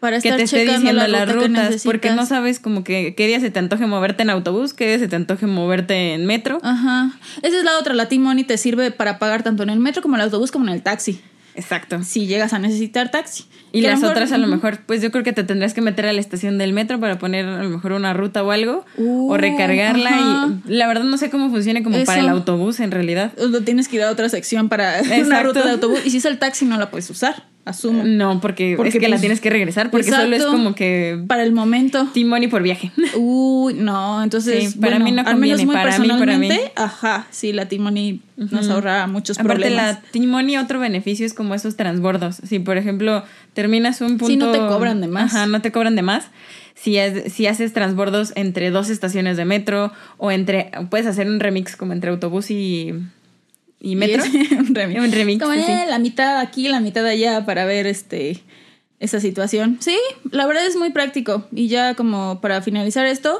[0.01, 2.83] Para que estar te esté diciendo la las ruta que rutas, porque no sabes como
[2.83, 6.13] que qué día se te antoje moverte en autobús, qué día se te antoje moverte
[6.15, 6.57] en metro.
[6.63, 7.11] Ajá.
[7.43, 7.93] Esa es la otra.
[7.93, 10.65] La T-Money te sirve para pagar tanto en el metro como en el autobús como
[10.67, 11.21] en el taxi.
[11.53, 12.01] Exacto.
[12.03, 13.43] Si llegas a necesitar taxi.
[13.73, 15.81] Y Que las mejor- otras a lo mejor, pues yo creo que te tendrás que
[15.81, 18.85] meter a la estación del metro para poner a lo mejor una ruta o algo,
[18.97, 20.49] Uh, o recargarla ajá.
[20.67, 23.33] y la verdad no sé cómo funcione como para el autobús en realidad.
[23.37, 25.47] Lo tienes que ir a otra sección para una Exacto.
[25.49, 25.99] ruta de autobús.
[26.05, 27.43] Y si es el taxi, no la puedes usar.
[27.63, 28.04] Asumo.
[28.04, 31.24] No, porque, Porque, es que la pues, tienes que regresar, porque solo es como que
[31.28, 32.08] Para el momento.
[32.12, 32.91] T-Money por viaje.
[33.15, 36.38] Uy, no, entonces Sí, para bueno, mí no al menos conviene, muy para mí, para
[36.39, 36.50] mí.
[36.76, 39.95] ajá, sí, la T-Money nos ahorra muchos Aparte, problemas.
[39.95, 42.38] la T-Money, otro beneficio es como esos transbordos.
[42.43, 44.26] Si, por ejemplo, terminas un punto.
[44.28, 45.34] Sí, no te cobran de más.
[45.36, 46.26] Ajá, no te cobran de más.
[46.74, 50.71] Si, es- si haces transbordos entre dos estaciones de metro o entre.
[50.89, 52.93] Puedes hacer un remix como entre autobús y.
[53.81, 54.23] y metro.
[54.25, 55.01] Y un remix.
[55.01, 55.63] Un remix, Como, sí.
[55.67, 58.41] eh, la mitad aquí, la mitad allá para ver este
[58.99, 59.77] esa situación.
[59.79, 59.97] Sí,
[60.29, 61.45] la verdad es muy práctico.
[61.51, 63.39] Y ya como para finalizar esto,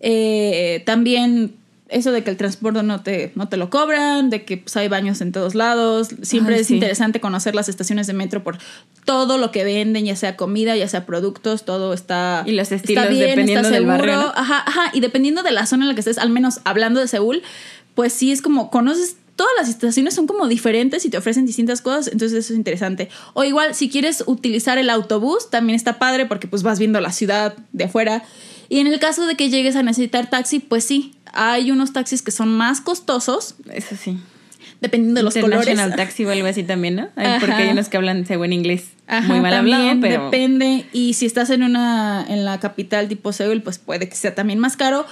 [0.00, 1.54] eh, también
[1.88, 4.88] eso de que el transporte no te, no te lo cobran, de que pues, hay
[4.88, 6.10] baños en todos lados.
[6.22, 6.74] Siempre Ay, es sí.
[6.74, 8.58] interesante conocer las estaciones de metro por
[9.04, 12.44] todo lo que venden, ya sea comida, ya sea productos, todo está.
[12.46, 14.32] Y los está estilos, bien, dependiendo está del barrio.
[14.34, 14.90] Ajá, ajá.
[14.92, 17.42] Y dependiendo de la zona en la que estés, al menos hablando de Seúl,
[17.94, 19.16] pues sí es como conoces.
[19.42, 23.08] Todas las estaciones son como diferentes y te ofrecen distintas cosas, entonces eso es interesante.
[23.34, 27.10] O igual, si quieres utilizar el autobús, también está padre porque pues vas viendo la
[27.10, 28.22] ciudad de afuera.
[28.68, 32.22] Y en el caso de que llegues a necesitar taxi, pues sí, hay unos taxis
[32.22, 34.16] que son más costosos, Eso sí.
[34.80, 35.66] dependiendo de los colores.
[35.66, 37.08] International Taxi o algo así también, ¿no?
[37.40, 40.26] Porque hay unos que hablan según inglés Ajá, muy mal hablado, pero.
[40.26, 40.86] depende.
[40.92, 44.60] Y si estás en una en la capital tipo Seúl, pues puede que sea también
[44.60, 45.04] más caro.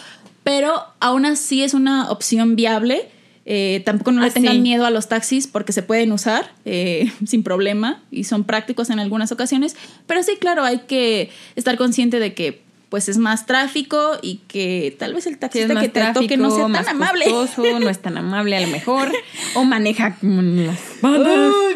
[0.45, 3.09] Pero aún así es una opción viable.
[3.47, 4.61] Eh, tampoco no le Ah, tengan sí.
[4.61, 9.01] miedo a los taxis porque se pueden usar eh, sin problema y son prácticos en
[9.01, 9.77] algunas ocasiones.
[10.07, 14.95] Pero sí, claro, hay que estar consciente de que pues es más tráfico y que
[14.99, 17.25] tal vez el taxista que te toque no sea tan amable.
[17.27, 19.11] costoso, no es tan amable a lo mejor.
[19.55, 20.17] O maneja.
[20.23, 20.71] Uy,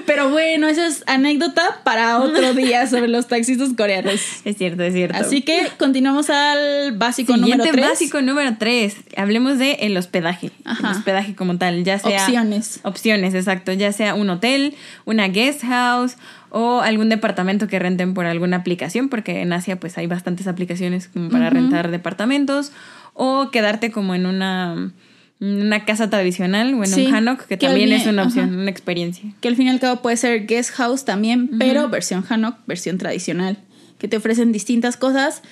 [0.06, 4.20] pero bueno, esa es anécdota para otro día sobre los taxistas coreanos.
[4.44, 5.16] Es cierto, es cierto.
[5.18, 7.88] Así que continuamos al básico Siguiente número 3.
[7.88, 8.96] básico número 3.
[9.16, 10.50] Hablemos de el hospedaje.
[10.64, 10.90] Ajá.
[10.90, 12.22] El hospedaje como tal, ya sea.
[12.22, 12.80] Opciones.
[12.82, 13.72] Opciones, exacto.
[13.72, 16.16] Ya sea un hotel, una guest house
[16.56, 21.08] o algún departamento que renten por alguna aplicación, porque en Asia pues hay bastantes aplicaciones
[21.08, 22.70] como para rentar departamentos.
[23.12, 24.92] O quedarte como en una,
[25.40, 28.56] una casa tradicional o en Sí, un hanok, que, también es una opción, ajá.
[28.56, 29.32] una experiencia.
[29.40, 32.98] Que al fin y al cabo puede ser guest house también, pero versión Hanok, versión
[32.98, 33.58] tradicional,
[33.98, 35.42] que te ofrecen distintas cosas.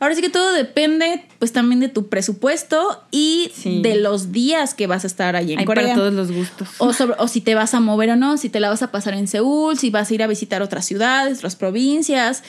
[0.00, 3.80] Ahora sí que todo depende, pues también de tu presupuesto y Sí.
[3.82, 5.84] de los días que vas a estar allí en Hay Corea.
[5.84, 6.68] para todos los gustos.
[6.78, 8.90] O, sobre- o si te vas a mover o no, si te la vas a
[8.90, 12.42] pasar en Seúl, si vas a ir a visitar otras ciudades, otras provincias.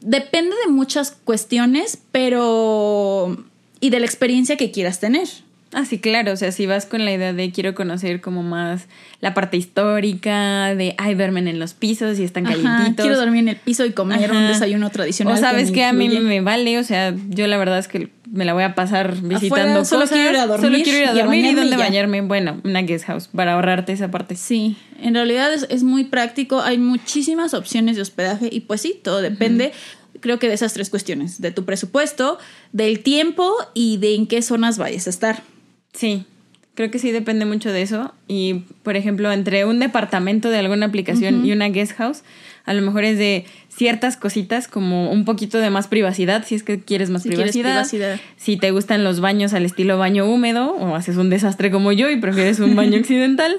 [0.00, 3.36] Depende de muchas cuestiones, pero...
[3.80, 5.28] y de la experiencia que quieras tener.
[5.74, 6.32] Ah, sí, claro.
[6.32, 8.86] O sea, si vas con la idea de quiero conocer como más
[9.20, 13.04] la parte histórica, de ay, duermen en los pisos y están Ajá, calientitos.
[13.06, 14.48] quiero dormir en el piso y comer un Ajá.
[14.48, 15.34] desayuno tradicional.
[15.34, 18.44] O sabes que a mí me vale, o sea, yo la verdad es que me
[18.44, 20.16] la voy a pasar visitando Afuera, solo cosas.
[20.16, 21.84] quiero ir a dormir Solo quiero ir a y a dormir y, dónde y ya.
[21.84, 22.20] bañarme.
[22.22, 24.36] Bueno, una guest house para ahorrarte esa parte.
[24.36, 28.98] Sí, en realidad es, es muy práctico, hay muchísimas opciones de hospedaje y pues sí,
[29.02, 29.72] todo depende,
[30.20, 32.38] creo que de esas tres cuestiones, de tu presupuesto,
[32.72, 35.42] del tiempo y de en qué zonas vayas a estar.
[35.92, 36.24] Sí,
[36.74, 38.14] creo que sí depende mucho de eso.
[38.28, 42.22] Y, por ejemplo, entre un departamento de alguna aplicación y una guest house,
[42.64, 43.44] a lo mejor es de
[43.74, 47.52] ciertas cositas como un poquito de más privacidad, si es que quieres más Si quieres
[47.52, 47.72] privacidad.
[48.16, 48.20] privacidad.
[48.36, 52.10] Si te gustan los baños al estilo baño húmedo o haces un desastre como yo
[52.10, 53.56] y prefieres un baño occidental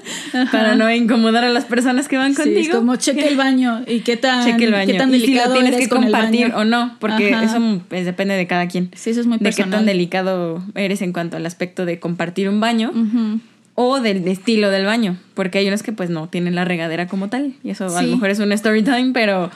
[0.52, 2.60] para no incomodar a las personas que van Sí, contigo.
[2.60, 4.92] es como cheque el baño y qué tan, Cheque el baño.
[4.92, 7.44] qué tan y si delicado lo tienes que compartir o no, porque Ajá.
[7.44, 8.90] eso pues, depende de cada quien.
[8.94, 9.80] Sí, eso es muy de qué personal.
[9.80, 12.92] tan delicado eres en cuanto al aspecto de compartir un baño.
[13.74, 17.28] O del estilo del baño, porque hay unos que pues no tienen la regadera como
[17.28, 19.50] tal y eso a lo mejor es un story time, pero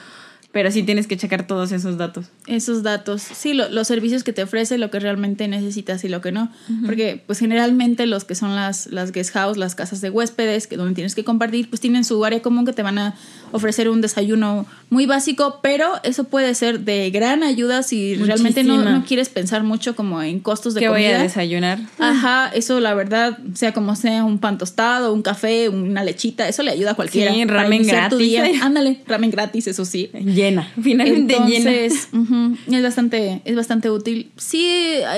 [0.50, 2.28] Pero sí tienes que checar todos esos datos.
[2.46, 6.22] Esos datos, sí, lo- los servicios que te ofrece, lo que realmente necesitas y lo
[6.22, 6.50] que no.
[6.86, 10.78] Porque, pues, generalmente los que son las, las guest house, las casas de huéspedes, que
[10.78, 13.14] donde tienes que compartir, pues tienen su área común que te van a
[13.52, 18.82] ofrecer un desayuno muy básico, pero eso puede ser de gran ayuda si realmente no,
[18.82, 21.20] no quieres pensar mucho como en costos de ¿Qué voy comida.
[21.20, 21.78] a desayunar?
[21.98, 26.62] Ajá, eso la verdad, sea como sea, un pan tostado, un café, una lechita, eso
[26.62, 27.32] le ayuda a cualquiera.
[27.32, 28.28] Sí, ramen iniciar tu gratis.
[28.28, 28.44] día.
[28.62, 30.10] Ándale, ramen gratis, eso sí.
[30.12, 31.70] Llena, finalmente llena.
[31.70, 34.30] Entonces, ujú, es bastante, es bastante útil.
[34.36, 34.66] Sí,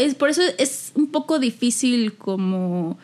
[0.00, 2.98] es, por eso es un poco difícil como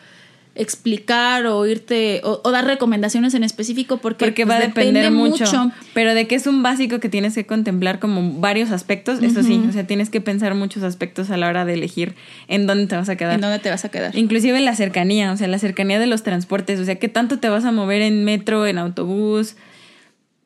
[0.57, 5.05] explicar o irte o, o dar recomendaciones en específico porque, Porque pues, va a depender
[5.05, 9.23] depende mucho, Pero de que es un básico que tienes que contemplar como varios aspectos,
[9.23, 12.15] eso sí, o sea, tienes que pensar muchos aspectos a la hora de elegir
[12.49, 13.35] en dónde te vas a quedar.
[13.35, 14.17] en dónde te vas a quedar.
[14.17, 17.49] Inclusive la cercanía, o sea, la cercanía de los transportes, o sea, qué tanto te
[17.49, 19.57] vas a mover en metro, en autobús,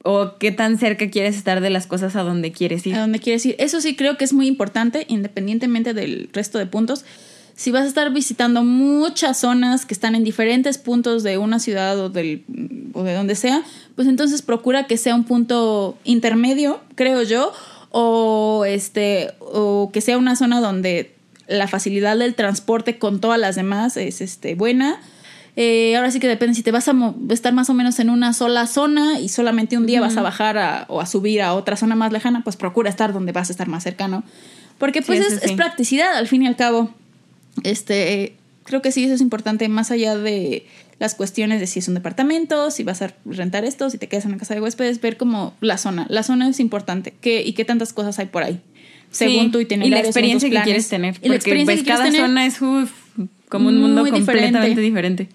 [0.03, 2.95] o qué tan cerca quieres estar de las cosas a donde quieres ir.
[2.95, 3.55] a dónde quieres ir.
[3.59, 7.05] Eso sí creo que es muy importante, independientemente del resto de puntos.
[7.61, 11.99] Si vas a estar visitando muchas zonas que están en diferentes puntos de una ciudad
[12.01, 12.43] o, del,
[12.95, 13.63] o de donde sea,
[13.97, 17.53] pues entonces procura que sea un punto intermedio, creo yo,
[17.91, 21.15] o, este, o que sea una zona donde
[21.49, 24.99] la facilidad del transporte con todas las demás es este, buena.
[25.55, 26.95] Eh, ahora sí que depende si te vas a
[27.29, 30.57] estar más o menos en una sola zona y solamente un día vas a bajar
[30.57, 33.53] a- o a subir a otra zona más lejana, pues procura estar donde vas a
[33.53, 34.23] estar más cercano.
[34.79, 36.95] Porque pues Sí, es, sí, es practicidad al fin y al cabo.
[37.63, 38.35] Este,
[38.65, 40.67] creo que sí, eso es importante, más allá de
[40.99, 44.25] las cuestiones de si es un departamento, si vas a rentar esto, si te quedas
[44.27, 46.07] en una casa de huéspedes, ver como la zona.
[46.11, 48.61] La zona es importante qué, y qué tantas cosas hay por ahí.
[49.11, 49.91] Según Sí, tu y itinerario.
[49.91, 50.65] la según tus experiencia que planes.
[50.67, 51.15] quieres tener.
[51.15, 52.21] Y la Porque experiencia pues, cada tener.
[52.21, 52.91] zona es uf,
[53.49, 54.81] como un mundo completamente diferente.
[54.81, 55.29] diferente.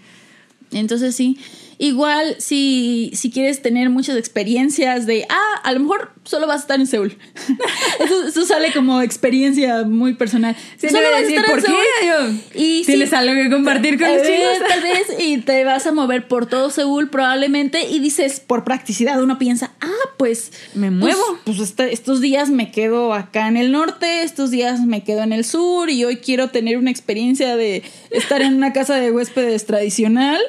[0.71, 1.38] Entonces sí,
[1.77, 6.61] igual si, si quieres tener muchas experiencias de, ah, a lo mejor solo vas a
[6.61, 7.17] estar en Seúl.
[8.03, 10.55] eso, eso sale como experiencia muy personal.
[10.77, 11.77] Sí, solo vas a decir, estar en ¿por qué?
[12.01, 12.41] Seúl.
[12.53, 14.67] Yo, Y ¿Tienes algo que compartir con los chicos?
[14.67, 19.21] Tal vez y te vas a mover por todo Seúl probablemente y dices, por practicidad
[19.21, 20.51] uno piensa, ah, pues...
[20.73, 21.39] Me pues- muevo.
[21.43, 25.45] Pues, estos días me quedo acá en el norte, estos días me quedo en el
[25.45, 30.39] sur y hoy quiero tener una experiencia de estar en una casa de huéspedes tradicional.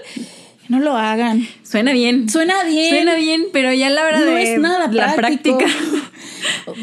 [0.68, 1.46] No lo hagan.
[1.62, 2.28] Suena bien.
[2.28, 2.90] Suena bien.
[2.94, 5.58] Suena bien, pero ya la hora no de es nada la práctico.
[5.58, 5.66] práctica.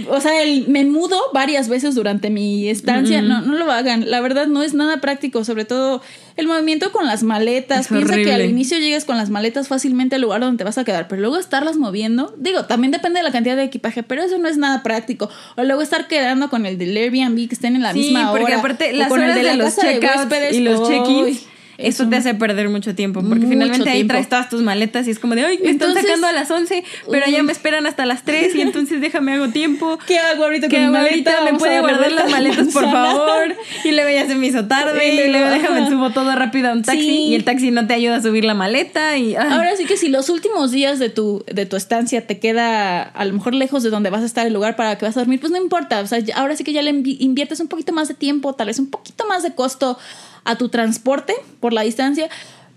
[0.10, 3.22] O sea, el- me mudo varias veces durante mi estancia.
[3.22, 4.10] No, no lo hagan.
[4.10, 6.02] La verdad no es nada práctico, sobre todo
[6.36, 7.82] el movimiento con las maletas.
[7.82, 10.78] Es Piensa que al inicio llegas con las maletas fácilmente al lugar donde te vas
[10.78, 14.24] a quedar, pero luego estarlas moviendo, digo, también depende de la cantidad de equipaje, pero
[14.24, 15.30] eso no es nada práctico.
[15.56, 18.40] O luego estar quedando con el del Airbnb que estén en la Sí, misma hora.
[18.40, 21.44] porque aparte las con el horas de, la los de checkouts y los check-ins,
[21.78, 23.22] es eso te hace perder mucho tiempo.
[23.22, 24.12] Porque Mucho finalmente ahí tiempo.
[24.14, 26.84] traes todas tus maletas y es como de, ay, me están sacando a las 11,
[27.10, 27.44] pero ya uy.
[27.44, 29.98] me esperan hasta las 3 y entonces déjame hago tiempo.
[30.08, 31.52] ¿Qué hago ahorita Que con mi ahorita maleta?
[31.52, 33.56] me puede guardar las maletas, por favor.
[33.84, 36.74] Y luego ya se me hizo tarde Sí, y luego déjame subo todo rápido a
[36.74, 37.10] un taxi Sí.
[37.30, 39.98] y el taxi no te ayuda a subir la maleta y ay, Ahora sí que
[39.98, 43.84] si los últimos días de tu, de tu estancia te queda a lo mejor lejos
[43.84, 46.00] de donde vas a estar el lugar para que vas a dormir, pues no importa.
[46.02, 48.68] O sea, ahora sí que ya le invi- inviertes un poquito más de tiempo, tal
[48.68, 49.98] vez un poquito más de costo
[50.46, 52.30] a tu transporte por la distancia,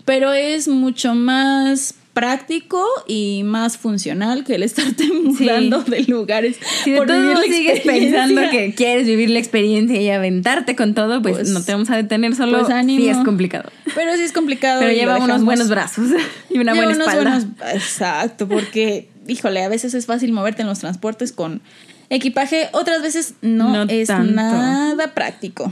[0.05, 6.57] pero es mucho más práctico y más funcional que el estarte mudando de lugares.
[6.83, 10.95] Si de por vivir la sigues pensando que quieres vivir la experiencia y aventarte con
[10.95, 12.57] todo, pues, Pues- no te vamos a detener solo.
[12.59, 12.99] pues ánimo.
[13.03, 13.69] sí es complicado.
[13.93, 14.79] Pero sí es complicado.
[14.79, 16.07] Pero lleva unos buenos brazos
[16.49, 17.39] y una Lleva buena unos espalda.
[17.59, 21.61] buenos- exacto, porque, híjole, a veces es fácil moverte en los transportes con
[22.09, 24.31] equipaje, otras veces no, No es tanto.
[24.33, 25.71] nada práctico.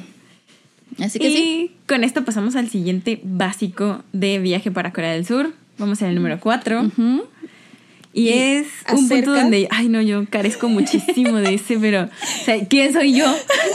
[0.99, 1.71] Así que y sí.
[1.87, 5.51] con esto pasamos al siguiente básico de viaje para Corea del Sur.
[5.77, 6.81] Vamos el número 4.
[6.83, 7.23] Ujú.
[8.13, 12.45] Y, Y es un punto donde, ay no, yo carezco muchísimo de ese, pero, o
[12.45, 13.25] sea, ¿quién soy yo?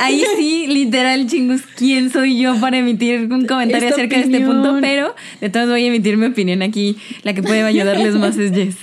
[0.00, 4.36] Ahí sí, literal, chingos, ¿quién soy yo para emitir un comentario Esta acerca de este
[4.38, 4.62] opinión.
[4.62, 4.78] punto?
[4.80, 6.96] Pero de todos voy a emitir mi opinión aquí.
[7.22, 8.76] La que puede ayudarles más es Jess.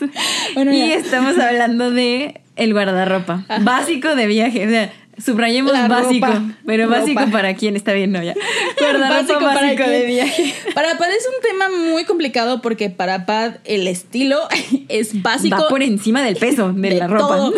[0.54, 0.94] Bueno, y ya.
[0.94, 3.44] estamos hablando de el guardarropa.
[3.48, 3.64] Ajá.
[3.64, 4.68] Básico de viaje.
[4.68, 4.94] O sea,
[5.24, 6.26] subrayemos La básico.
[6.26, 6.44] ropa.
[6.66, 7.00] Pero Ropa.
[7.00, 8.34] básico para quién está bien, no ya.
[8.80, 10.54] Básico básico, para de viaje.
[10.74, 14.40] Para Pad es un tema muy complicado porque para Pad el estilo
[14.90, 15.58] es básico.
[15.58, 17.28] Va por encima del peso de, la ropa.
[17.28, 17.54] todo.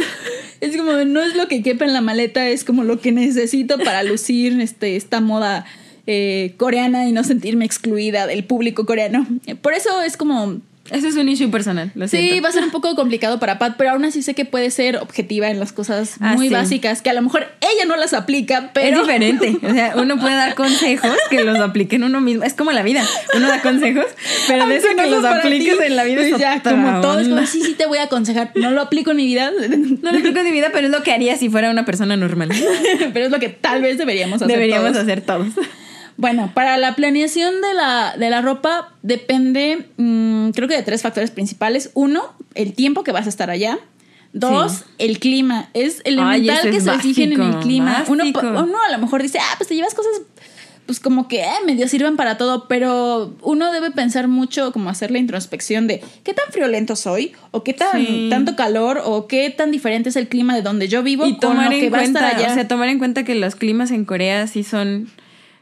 [0.61, 3.77] Es como, no es lo que quepa en la maleta, es como lo que necesito
[3.77, 5.65] para lucir este, esta moda
[6.07, 9.25] eh, coreana y no sentirme excluida del público coreano.
[9.61, 10.59] Por eso es como
[10.91, 13.75] Eso es un issue personal, lo Sí, va a ser un poco complicado para Pat,
[13.77, 16.53] pero aún así sé que puede ser objetiva en las cosas Ah, muy sí.
[16.53, 18.97] básicas, que a lo mejor ella no las aplica, pero...
[19.01, 19.57] Es diferente.
[19.61, 22.43] O sea, uno puede dar consejos que los apliquen uno mismo.
[22.43, 23.03] Es como la vida.
[23.35, 24.05] Uno da consejos,
[24.47, 27.01] pero de eso que no los apliques ti, en la vida es pues ya, como
[27.01, 29.51] todo es como, sí, sí te voy a aconsejar, no lo aplico en mi vida,
[30.01, 32.17] No lo aplico en mi vida, pero es lo que haría si fuera una persona
[32.17, 32.49] normal.
[33.13, 35.03] pero es lo que tal vez deberíamos hacer Deberíamos todos.
[35.03, 35.47] hacer todos.
[36.19, 41.01] Bueno, para la planeación de la, de la ropa depende, mm, creo que de tres
[41.01, 41.91] factores principales.
[41.93, 42.21] Uno,
[42.55, 43.79] el tiempo que vas a estar allá.
[44.33, 44.83] Dos, Sí.
[44.97, 45.69] el clima.
[45.73, 48.03] Es elemental ese que es se fijen en el clima.
[48.09, 50.11] Uno, uno a lo mejor dice, ah, pues te llevas cosas,
[50.85, 55.11] pues como que eh, medio sirven para todo, pero uno debe pensar mucho, como hacer
[55.11, 58.27] la introspección de qué tan friolento soy, o qué tan Sí.
[58.29, 61.39] tanto calor, o qué tan diferente es el clima de donde yo vivo Y con
[61.39, 62.51] tomar lo que en va a estar allá.
[62.51, 65.09] o sea, tomar en cuenta que los climas en Corea sí son,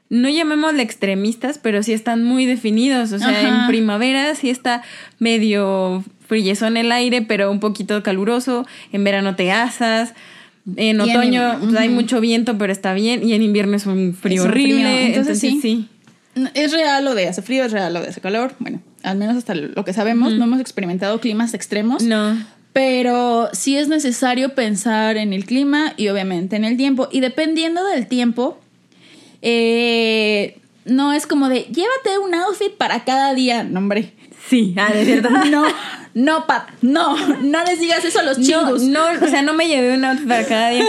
[0.09, 3.11] no llamémosle extremistas, pero sí están muy definidos.
[3.11, 3.61] O sea, Ajá.
[3.63, 4.83] en primavera sí está
[5.19, 8.65] medio frillezón el aire, pero un poquito caluroso.
[8.91, 10.13] En verano te asas.
[10.75, 13.23] En Y en otoño hay mucho viento, pero está bien.
[13.27, 15.05] Y en invierno es un frío Es un frío, horrible.
[15.07, 15.87] entonces Entonces, sí.
[16.35, 16.49] sí.
[16.53, 18.53] Es real lo de hace frío, es real lo de hace calor.
[18.59, 22.03] Bueno, al menos hasta lo que sabemos, no hemos experimentado climas extremos.
[22.03, 22.37] No.
[22.73, 27.09] Pero sí es necesario pensar en el clima y obviamente en el tiempo.
[27.11, 28.59] Y dependiendo del tiempo,
[29.41, 33.63] eh, no es como de llévate un outfit para cada día.
[33.63, 34.13] No, hombre.
[34.47, 35.29] Sí, ah, de cierto.
[35.29, 35.65] No,
[36.17, 36.67] no, Pat.
[36.81, 38.81] No, no les digas eso a los No, chingus.
[38.83, 40.83] no, o sea, no me llevé un outfit para cada día.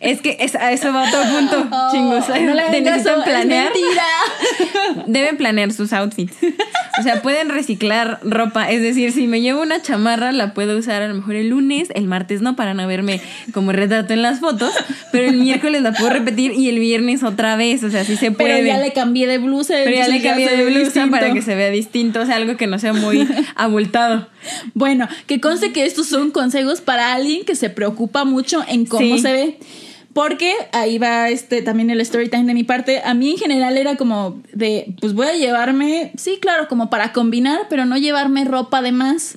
[0.00, 2.26] Es que es- a eso va otro punto, Oh, chingos.
[2.28, 3.70] no le necesitan planear.
[3.74, 5.04] mentira.
[5.06, 6.34] Deben planear sus outfits.
[6.98, 8.70] O sea, pueden reciclar ropa.
[8.70, 11.88] Es decir, si me llevo una chamarra, la puedo usar a lo mejor el lunes,
[11.94, 13.20] el martes no, para no verme
[13.52, 14.72] como retrato en las fotos.
[15.12, 17.82] Pero el miércoles la puedo repetir y el viernes otra vez.
[17.84, 18.54] O sea, sí se puede.
[18.54, 19.74] Pero ya le cambié de blusa.
[19.84, 21.10] Pero ya le cambié de blusa distinto.
[21.10, 22.20] para que se vea distinto.
[22.20, 24.28] O sea, algo que no sea muy abultado.
[24.74, 29.16] Bueno, que conste que estos son consejos para alguien que se preocupa mucho en cómo
[29.16, 29.20] Sí.
[29.22, 29.58] se ve.
[30.12, 33.00] Porque ahí va este también el story time de mi parte.
[33.04, 37.12] A mí en general era como de, pues voy a llevarme, sí, claro, como para
[37.12, 39.34] combinar, pero no llevarme ropa de más.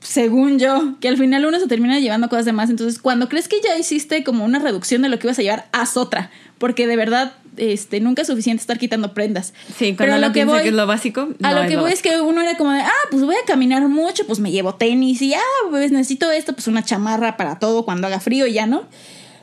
[0.00, 2.70] Según yo, que al final uno se termina llevando cosas de más.
[2.70, 5.68] Entonces, cuando crees que ya hiciste como una reducción de lo que ibas a llevar,
[5.72, 6.30] haz otra.
[6.58, 9.52] Porque de verdad, este, nunca es suficiente estar quitando prendas.
[9.76, 11.28] Sí, Pero a lo que voy, que es lo básico.
[11.42, 13.86] a lo que voy es que uno era como de, ah, pues voy a caminar
[13.88, 17.84] mucho, pues me llevo tenis y, ah, pues necesito esto, pues una chamarra para todo
[17.84, 18.84] cuando haga frío y ya, ¿no?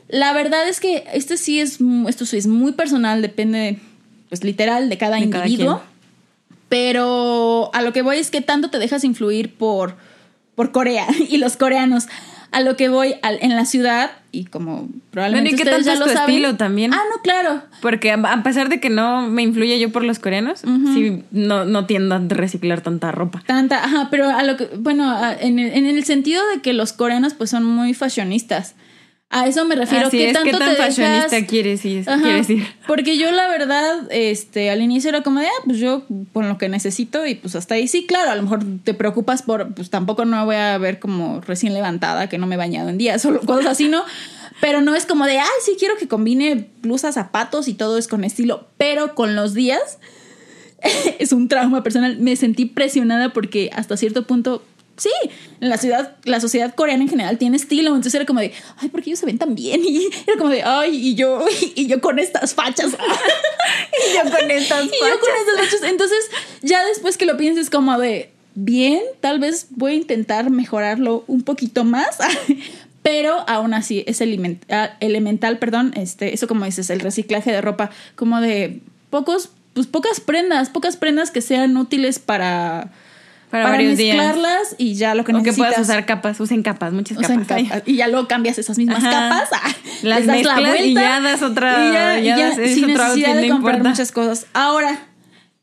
[0.08, 3.78] La verdad es que este sí es, esto sí es muy personal, depende,
[4.28, 5.82] pues literal, de cada De individuo.
[6.68, 9.96] pero a lo que voy es que tanto te dejas influir por,
[10.58, 12.08] por Corea y los coreanos.
[12.50, 15.84] A lo que voy al- en la ciudad, y como probablemente Bueno, ¿y qué ustedes
[15.84, 16.30] tanto ya es lo tu saben.
[16.34, 16.94] estilo también?
[16.94, 17.62] Ah, no, claro.
[17.82, 21.84] Porque a pesar de que no me influye yo por los coreanos, sí no, no
[21.84, 23.42] tiendo a reciclar tanta ropa.
[23.46, 26.72] Tanta, ajá, pero a lo que, bueno, a- en el, en el sentido de que
[26.72, 28.74] los coreanos pues son muy fashionistas.
[29.30, 30.06] A eso me refiero.
[30.06, 31.50] Así ¿Qué es, tanto ¿qué tan te fashionista dejas?
[31.50, 32.08] quieres ir?
[32.08, 32.66] Ajá, quieres ir?
[32.86, 36.56] Porque yo la verdad, este, al inicio era como de, ah, pues yo con lo
[36.56, 39.90] que necesito y pues hasta ahí sí, claro, a lo mejor te preocupas por, pues
[39.90, 42.96] tampoco no me voy a ver como recién levantada, que no me he bañado en
[42.96, 44.02] días o cosas así, ¿no?
[44.62, 48.08] Pero no es como de, ay, sí quiero que combine blusas, zapatos y todo es
[48.08, 49.98] con estilo, pero con los días
[51.18, 52.18] es un trauma personal.
[52.18, 54.62] Me sentí presionada porque hasta cierto punto,
[54.98, 55.10] sí,
[55.60, 57.88] en la ciudad, la sociedad coreana en general tiene estilo.
[57.88, 59.80] Entonces era como de, ay, ¿por qué ellos se ven tan bien?
[59.88, 62.92] Y era como de, ay, y yo, y yo con estas fachas.
[64.10, 65.90] Y yo con estas Y yo con estas fachas.
[65.90, 66.18] Entonces,
[66.62, 71.42] ya después que lo pienses como de, bien, tal vez voy a intentar mejorarlo un
[71.42, 72.18] poquito más.
[73.02, 74.20] Pero aún así es
[74.70, 79.86] ah, elemental, perdón, este, eso como dices, el reciclaje de ropa, como de pocos, pues
[79.86, 82.90] pocas prendas, pocas prendas que sean útiles para,
[83.50, 84.16] Para varios días.
[84.16, 85.68] mezclarlas y ya lo que O que necesitas.
[85.68, 87.46] puedas usar capas, usen capas, muchas capas.
[87.46, 87.82] capas.
[87.86, 89.10] Y ya luego cambias esas mismas Ajá.
[89.10, 89.48] capas.
[89.52, 89.70] ah,
[90.02, 92.86] Las das la mezclas y vuelta, ya das otra- y ya, ya ya das- sin
[92.88, 93.88] necesidad de no comprar importa.
[93.90, 94.46] muchas cosas.
[94.52, 94.98] Ahora,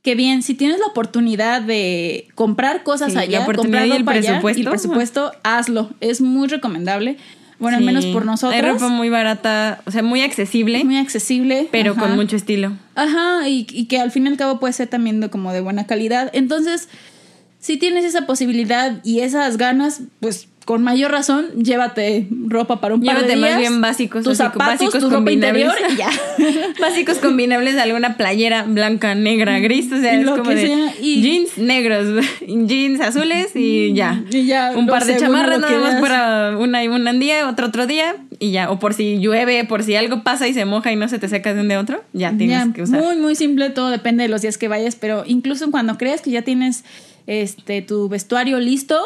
[0.02, 4.12] que bien, si tienes la oportunidad de comprar cosas Sí, allá, comprar y el ropa
[4.12, 4.60] allá, presupuesto.
[4.60, 5.90] y el presupuesto, hazlo.
[6.00, 7.18] Es muy recomendable.
[7.58, 7.86] Bueno, al Sí.
[7.88, 8.54] menos por nosotros.
[8.54, 11.70] Hay ropa muy barata, o sea, muy accesible, muy accesible.
[11.72, 12.02] pero Ajá.
[12.02, 12.74] con mucho estilo.
[12.96, 15.62] Ajá, y, y que al fin y al cabo puede ser también de, como de
[15.62, 16.30] buena calidad.
[16.34, 16.90] Entonces,
[17.66, 23.02] si tienes esa posibilidad y esas ganas, pues con mayor razón, llévate ropa para un
[23.04, 23.52] par Llévate de días.
[23.52, 25.68] más bien básicos, tus zapatos, básicos tu ropa combinables.
[25.80, 26.10] interior y ya.
[26.82, 30.94] Básicos combinables de alguna playera blanca, negra, gris, o sea, es como que de sea,
[31.02, 34.24] y- jeans negros, jeans azules y ya.
[34.32, 37.86] Y ya, un par de chamarras nada más para una y un día, otro otro
[37.88, 38.72] día y ya.
[38.72, 41.30] O por si llueve, por si algo pasa y se moja y no se te
[41.30, 43.02] seca de un a otro, ya tienes Ya, que usar.
[43.04, 46.32] Muy, muy simple, todo depende de los días que vayas, pero incluso cuando creas que
[46.32, 46.84] ya tienes
[47.28, 49.00] este tu vestuario listo,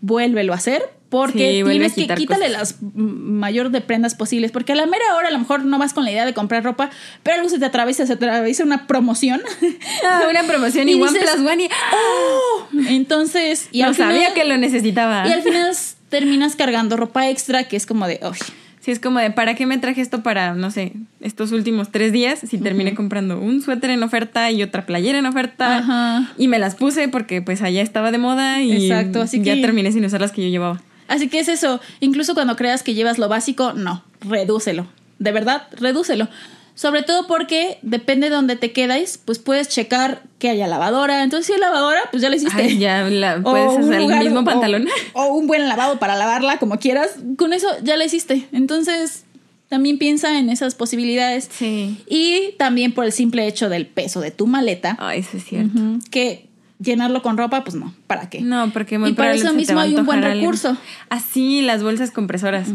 [0.00, 0.82] vuélvelo a hacer.
[1.08, 2.50] Porque Sí, tienes que quítale cosas.
[2.50, 4.50] las mayor de prendas posibles.
[4.50, 6.64] Porque a la mera hora a lo mejor no vas con la idea de comprar
[6.64, 6.90] ropa,
[7.22, 9.40] pero algo se te atraviesa, se atraviesa una promoción.
[10.04, 12.66] Ah, una promoción y, Y One dices, Plus One y ¡Oh!
[12.88, 15.26] Entonces, y no al sabía final, que lo necesitaba.
[15.28, 15.72] Y al final
[16.08, 18.36] terminas cargando ropa extra que es como de, "Uy,
[18.80, 22.12] Sí, es como de, ¿para qué me traje esto para, no sé, estos últimos tres
[22.12, 22.38] días?
[22.48, 25.78] Si terminé comprando un suéter en oferta y otra playera en oferta.
[25.78, 26.32] Ajá.
[26.38, 29.60] Y me las puse porque pues allá estaba de moda y Exacto, así ya que-
[29.60, 30.80] terminé sin usar las que yo llevaba.
[31.08, 31.80] Así que es eso.
[32.00, 34.86] Incluso cuando creas que llevas lo básico, no, redúcelo.
[35.18, 36.28] De verdad, redúcelo.
[36.74, 41.22] Sobre todo porque depende de donde te quedáis, pues puedes checar que haya lavadora.
[41.22, 42.60] Entonces, si hay lavadora, pues ya la hiciste.
[42.62, 44.86] Ay, ya la, O puedes un usar el mismo o- pantalón.
[45.14, 47.12] O, un buen lavado para lavarla como quieras.
[47.38, 48.46] Con eso ya la hiciste.
[48.52, 49.24] Entonces,
[49.70, 51.48] también piensa en esas posibilidades.
[51.50, 52.04] Sí.
[52.10, 55.80] Y también por el simple hecho del peso de tu maleta, Ay, eso es cierto.
[56.10, 56.46] que
[56.78, 58.40] llenarlo con ropa, pues no, ¿para qué?
[58.40, 60.76] No, porque muy Y para eso mismo hay un buen recurso.
[61.08, 62.68] Así, las bolsas compresoras.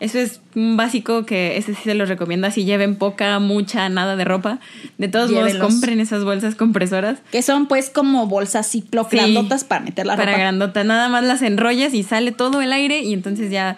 [0.00, 2.46] Eso es un básico que ese sí se los recomiendo.
[2.46, 4.58] Así lleven poca, mucha, nada de ropa.
[4.98, 7.18] De todos modos, compren esas bolsas compresoras.
[7.30, 9.16] Que son pues como bolsas ciclo Sí.
[9.16, 10.40] grandotas para meter la para ropa.
[10.40, 10.84] grandota.
[10.84, 13.76] Nada más las enrollas y sale todo el aire y entonces ya...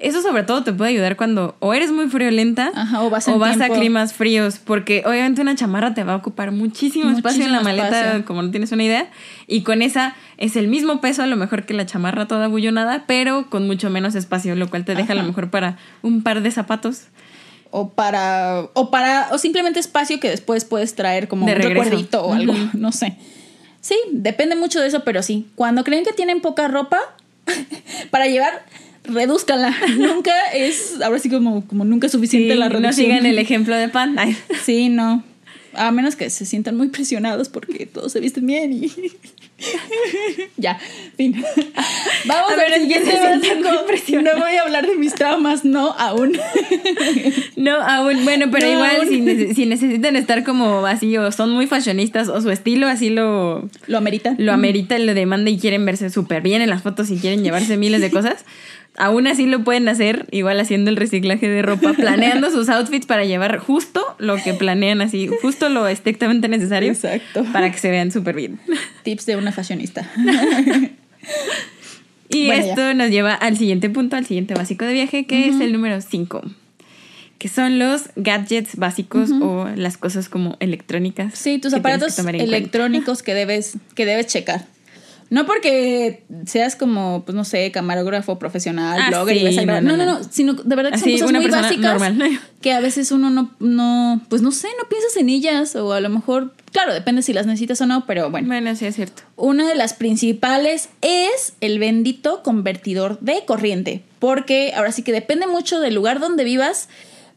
[0.00, 3.34] Eso sobre todo te puede ayudar cuando o eres muy friolenta Ajá, o vas en
[3.42, 7.52] a tiempo- climas fríos, porque obviamente una chamarra te va a ocupar muchísimo, espacio en
[7.52, 8.24] la maleta, espacio.
[8.24, 9.10] como no tienes una idea,
[9.46, 13.04] y con esa es el mismo peso a lo mejor que la chamarra toda bullonada,
[13.06, 16.40] pero con mucho menos espacio, lo cual te deja a lo mejor para un par
[16.40, 17.02] de zapatos.
[17.70, 18.62] O para.
[18.72, 19.28] O para.
[19.32, 21.84] O simplemente espacio que después puedes traer como De un regreso.
[21.84, 22.52] recuerdito o algo.
[22.72, 23.16] No sé.
[23.80, 25.46] Sí, depende mucho de eso, pero sí.
[25.54, 26.98] Cuando creen que tienen poca ropa
[28.10, 28.64] para llevar,
[29.04, 29.74] redúzcanla.
[29.98, 31.00] nunca es.
[31.02, 32.94] Ahora sí como, como nunca es suficiente Sí, la no reducción.
[32.94, 34.18] sigan el ejemplo de pan.
[34.18, 34.36] Ay.
[34.64, 35.24] Sí, no.
[35.72, 38.90] A menos que se sientan muy presionados porque todos se visten bien y.
[40.56, 40.78] ya,
[41.16, 41.32] fin.
[42.24, 44.20] Vamos A a ver, el ¿quién siguiente básico.
[44.22, 46.36] No voy a hablar de mis traumas, no, aún.
[47.56, 51.66] No, aún, bueno, pero No, igual si, si necesitan estar como así o son muy
[51.68, 54.34] fashionistas o su estilo así lo, Lo amerita.
[54.38, 57.76] lo amerita, lo demanda y quieren verse súper bien en las fotos y quieren llevarse
[57.76, 58.44] miles de cosas,
[59.00, 63.24] aún así lo pueden hacer, igual haciendo el reciclaje de ropa, planeando sus outfits para
[63.24, 67.44] llevar justo lo que planean así, justo lo estrictamente necesario Exacto.
[67.52, 68.60] para que se vean súper bien.
[69.02, 70.08] Tips de una fashionista.
[72.32, 72.68] Y Bueno, ya.
[72.70, 76.00] esto nos lleva al siguiente punto, al siguiente básico de viaje, que es el número
[76.00, 76.42] 5,
[77.38, 81.36] que son los gadgets básicos o las cosas como electrónicas.
[81.36, 84.64] Sí, tus aparatos electrónicos que debes, que debes checar.
[85.30, 89.80] No porque seas como, pues no sé, camarógrafo profesional, Ah, blogger y vas a no,
[89.80, 90.18] No, no, no, no.
[90.18, 92.40] no, sino de verdad que Así, son cosas muy básicas normal.
[92.60, 96.00] que a veces uno no, no, pues no sé, no piensas en ellas o a
[96.00, 98.48] lo mejor, claro, depende si las necesitas o no, pero bueno.
[98.48, 99.22] Bueno, sí es cierto.
[99.36, 105.46] Una de las principales es el bendito convertidor de corriente, porque ahora sí que depende
[105.46, 106.88] mucho del lugar donde vivas,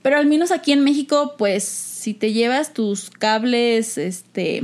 [0.02, 4.64] pero al menos aquí en México, pues si te llevas tus cables, este,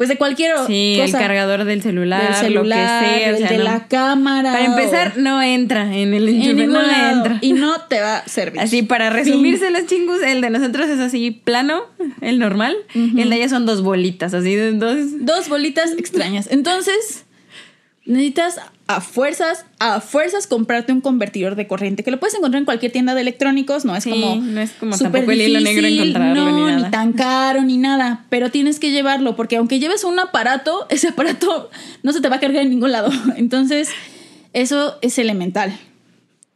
[0.00, 3.34] pues de cualquier Sí, el cargador del celular, del celular, lo que sea.
[3.34, 6.54] o sea, de no- la cámara, Para empezar, o- no entra en el en enchufe,
[6.54, 7.38] ningún no lado, entra.
[7.42, 8.62] y no te va a servir.
[8.62, 11.82] Así, para resumirse los chingus, el de nosotros es así plano,
[12.22, 12.74] el normal.
[12.94, 14.96] y El de ella son dos bolitas, así dos.
[15.26, 16.48] Dos bolitas extrañas.
[16.50, 17.26] Entonces,
[18.06, 22.64] necesitas a fuerzas, a fuerzas comprarte un convertidor de corriente, que lo puedes encontrar en
[22.64, 25.60] cualquier tienda de electrónicos, no es Sí, como no es como súper tampoco el hilo
[25.60, 26.90] negro difícil, encontrarlo no, ni nada.
[26.90, 31.70] tan caro ni nada, pero tienes que llevarlo porque aunque lleves un aparato, ese aparato
[32.02, 33.10] no se te va a cargar en ningún lado.
[33.36, 33.90] Entonces,
[34.52, 35.78] eso es elemental.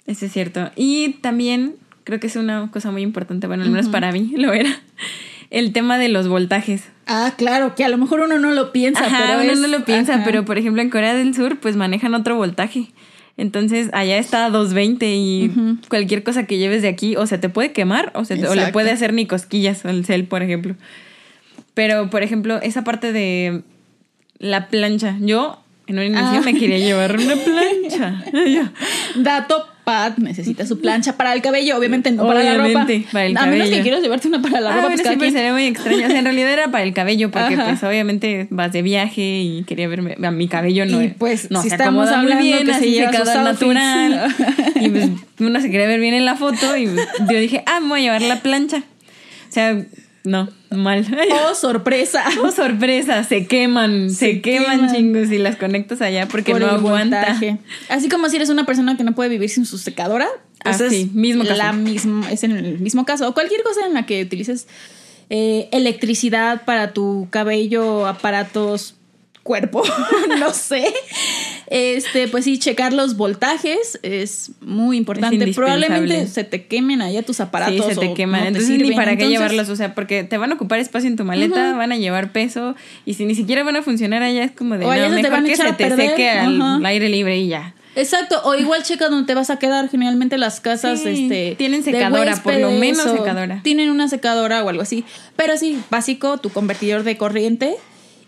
[0.06, 0.70] Eso es cierto.
[0.76, 4.52] Y también creo que es una cosa muy importante, bueno, al menos para mí lo
[4.52, 4.80] era,
[5.50, 6.84] el tema de los voltajes.
[7.06, 9.68] Ah, claro, que a lo mejor uno no lo piensa, Ajá, pero uno es- no
[9.68, 10.24] lo piensa, ajá.
[10.24, 12.86] pero por ejemplo en Corea del Sur pues manejan otro voltaje.
[13.36, 15.50] Entonces allá está a 220 y
[15.88, 18.54] cualquier cosa que lleves de aquí o se te puede quemar o, se te- o
[18.54, 20.76] le puede hacer ni cosquillas al cel, por ejemplo.
[21.74, 23.62] Pero por ejemplo, esa parte de
[24.38, 26.42] la plancha, yo en un inicio Ah.
[26.44, 28.22] me quería llevar una plancha.
[29.16, 32.86] Dato Pat necesita su plancha para el cabello, obviamente no para la ropa.
[33.12, 35.32] Para el a menos que quieras llevarte una para la Ah, ropa, pues quien.
[35.32, 36.06] sería muy extraño.
[36.06, 37.64] O sea, en realidad era para el cabello, porque Ajá.
[37.66, 41.60] pues obviamente vas de viaje y quería verme, a mi cabello no, Y, pues, no
[41.62, 43.34] si se estamos acomoda muy bien, que así lleva se outfits.
[43.74, 44.34] natural.
[44.80, 45.08] y pues
[45.40, 48.00] uno se quería ver bien en la foto y pues, yo dije, ah, me voy
[48.00, 48.78] a llevar la plancha.
[48.78, 49.76] O sea,
[50.24, 51.04] no, mal.
[51.50, 52.24] Oh, sorpresa.
[52.42, 54.94] Oh, sorpresa, se queman, se, Se queman, queman.
[54.94, 57.20] chingos y las conectas allá porque por no aguanta.
[57.20, 57.58] voltaje.
[57.88, 60.28] Así como si eres una persona que no puede vivir sin su secadora,
[60.62, 61.56] pues Ah, es sí, mismo caso.
[61.56, 63.28] la misma, es en el mismo caso.
[63.28, 64.66] O cualquier cosa en la que utilices
[65.30, 68.94] eh, electricidad para tu cabello, aparatos,
[69.44, 69.84] cuerpo,
[70.40, 70.92] no sé.
[71.68, 75.52] Este, pues sí, checar los voltajes es muy importante.
[75.52, 77.86] Probablemente se te quemen allá tus aparatos.
[77.86, 78.40] Sí, se te queman.
[78.40, 81.08] no te Entonces ni para qué llevarlos, o sea, porque te van a ocupar espacio
[81.08, 82.74] en tu maleta, van a llevar peso
[83.06, 85.22] y si ni siquiera van a funcionar allá es como de O allá no, se
[85.22, 87.74] te mejor van a que se te seque al aire libre y ya.
[87.96, 89.88] Exacto, o igual checa dónde te vas a quedar.
[89.88, 93.60] Generalmente las casas Sí, este, tienen secadora, por lo menos secadora.
[93.62, 95.04] Tienen una secadora o algo así.
[95.36, 97.76] Pero sí, básico, tu convertidor de corriente.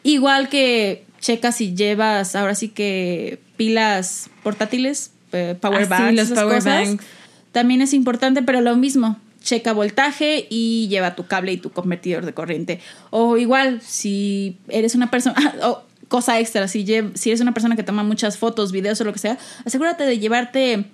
[0.03, 6.15] Igual que checa si llevas ahora sí que pilas portátiles, eh, power Ah, sí, banks,
[6.15, 6.89] los esas power cosas.
[6.89, 7.05] banks.
[7.53, 9.19] También es importante, pero lo mismo.
[9.43, 12.81] Checa voltaje y lleva tu cable y tu convertidor de corriente.
[13.11, 15.55] O igual, si eres una persona.
[15.63, 19.13] o cosa extra, si, si eres una persona que toma muchas fotos, videos o lo
[19.13, 20.85] que sea, asegúrate de llevarte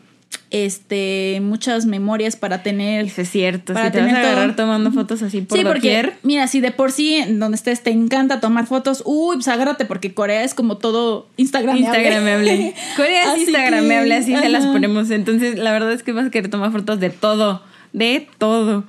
[0.50, 3.06] este muchas memorias para tener.
[3.06, 3.72] Eso es cierto.
[3.72, 4.32] Para si te vas a tener todo.
[4.32, 7.82] agarrar tomando fotos así por sí, porque mira, si de por sí en donde estés
[7.82, 11.76] te encanta tomar fotos, uy, pues agárrate porque Corea es como todo Instagram.
[11.76, 12.74] Instagramable.
[12.96, 15.10] Corea es Así Instagramable, que, así se las ponemos.
[15.10, 17.62] Entonces, la verdad es que vas a querer tomar fotos de todo.
[17.92, 18.84] De todo.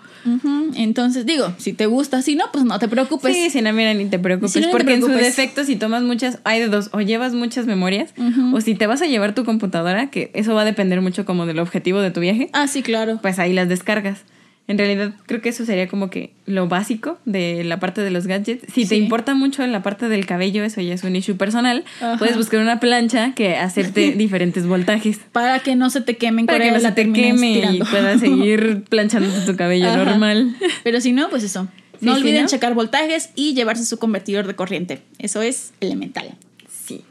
[0.75, 3.35] Entonces, digo, si te gusta, si no, pues no te preocupes.
[3.35, 4.51] sí, si no, mira, ni te preocupes.
[4.53, 6.89] Sí, no te porque en su defecto, si tomas muchas, hay de dos.
[6.93, 8.13] O llevas muchas memorias,
[8.53, 11.45] o si te vas a llevar tu computadora, que eso va a depender mucho como
[11.45, 13.19] del objetivo de tu viaje, Ah, sí, claro.
[13.21, 14.21] pues ahí las descargas.
[14.65, 18.27] En realidad, creo que eso sería como que lo básico de la parte de los
[18.27, 18.71] gadgets.
[18.73, 21.83] Si te importa mucho la parte del cabello, eso ya es un issue personal.
[21.97, 22.17] Ajá.
[22.17, 25.19] Puedes buscar una plancha que acepte diferentes voltajes.
[25.33, 28.21] Para que no se te queme en Para que no se te queme y puedas
[28.21, 30.05] seguir planchándote tu cabello Ajá.
[30.05, 30.55] normal.
[30.83, 31.67] Pero si no, pues eso.
[32.01, 32.49] No sí, olviden ¿no?
[32.49, 35.01] checar voltajes y llevarse su convertidor de corriente.
[35.19, 36.35] Eso es elemental.
[36.69, 37.01] Sí.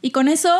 [0.00, 0.50] Y con eso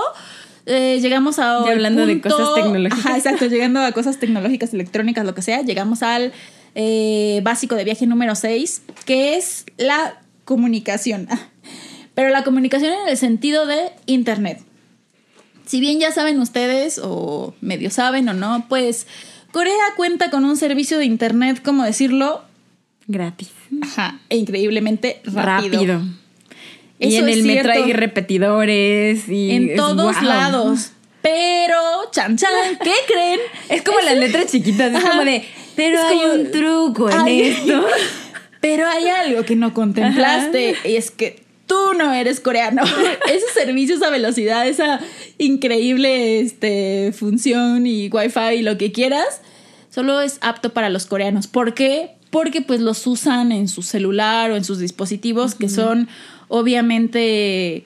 [0.71, 1.65] eh, llegamos a.
[1.67, 3.07] Ya hablando de cosas tecnológicas.
[3.07, 3.47] Ajá, exacto.
[3.47, 5.63] Llegando a cosas tecnológicas, electrónicas, lo que sea.
[5.63, 6.33] Llegamos al
[6.77, 11.29] eh, básico de viaje número 6, que es la comunicación.
[12.15, 14.61] Pero la comunicación en el sentido de Internet.
[15.67, 19.07] Si bien ya saben ustedes, o medio saben o no, pues
[19.53, 22.43] Corea cuenta con un servicio de Internet, ¿cómo decirlo?
[23.09, 23.51] Gratis.
[23.83, 25.79] Ajá, e increíblemente rápido.
[25.79, 26.20] Rápido.
[27.01, 30.25] Y Eso en es el metro hay repetidores y En es- todos wow.
[30.25, 30.93] lados.
[31.23, 31.77] Pero,
[32.13, 32.51] chan chan,
[32.83, 33.41] ¿qué creen?
[33.69, 35.45] Es como las letras chiquitas, es como de,
[35.77, 37.85] pero Es hay un truco en esto.
[38.63, 42.83] Pero hay algo que no contemplaste y es que tú no eres coreano.
[43.33, 45.01] Ese servicio, esa velocidad, esa
[45.39, 49.41] increíble este, función y wifi y lo que quieras,
[49.89, 51.47] solo es apto para los coreanos.
[51.47, 52.17] ¿Por qué?
[52.31, 56.09] Porque pues los usan en su celular o en sus dispositivos que son
[56.49, 57.85] obviamente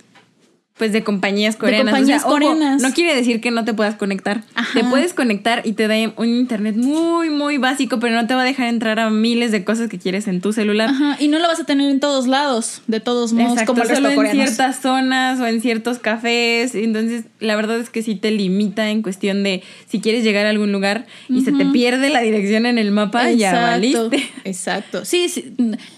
[0.77, 1.93] Pues de compañías coreanas.
[1.95, 2.83] compañías O sea, ojo, coreanas.
[2.83, 4.43] no quiere decir que no te puedas conectar.
[4.57, 4.81] Ajá.
[4.81, 8.43] Te puedes conectar y te da un internet muy, muy básico, pero no te va
[8.43, 10.89] a dejar entrar a miles de cosas que quieres en tu celular.
[10.91, 13.83] Ajá, y no lo vas a tener en todos lados, de todos modos, Exacto, como
[13.85, 16.75] el resto solo en ciertas zonas o en ciertos cafés.
[16.75, 20.51] Entonces, la verdad es que sí te limita en cuestión de si quieres llegar a
[20.51, 24.29] algún lugar y se te pierde la dirección en el mapa, ya valiste.
[24.43, 25.05] Exacto.
[25.05, 25.55] Sí, sí,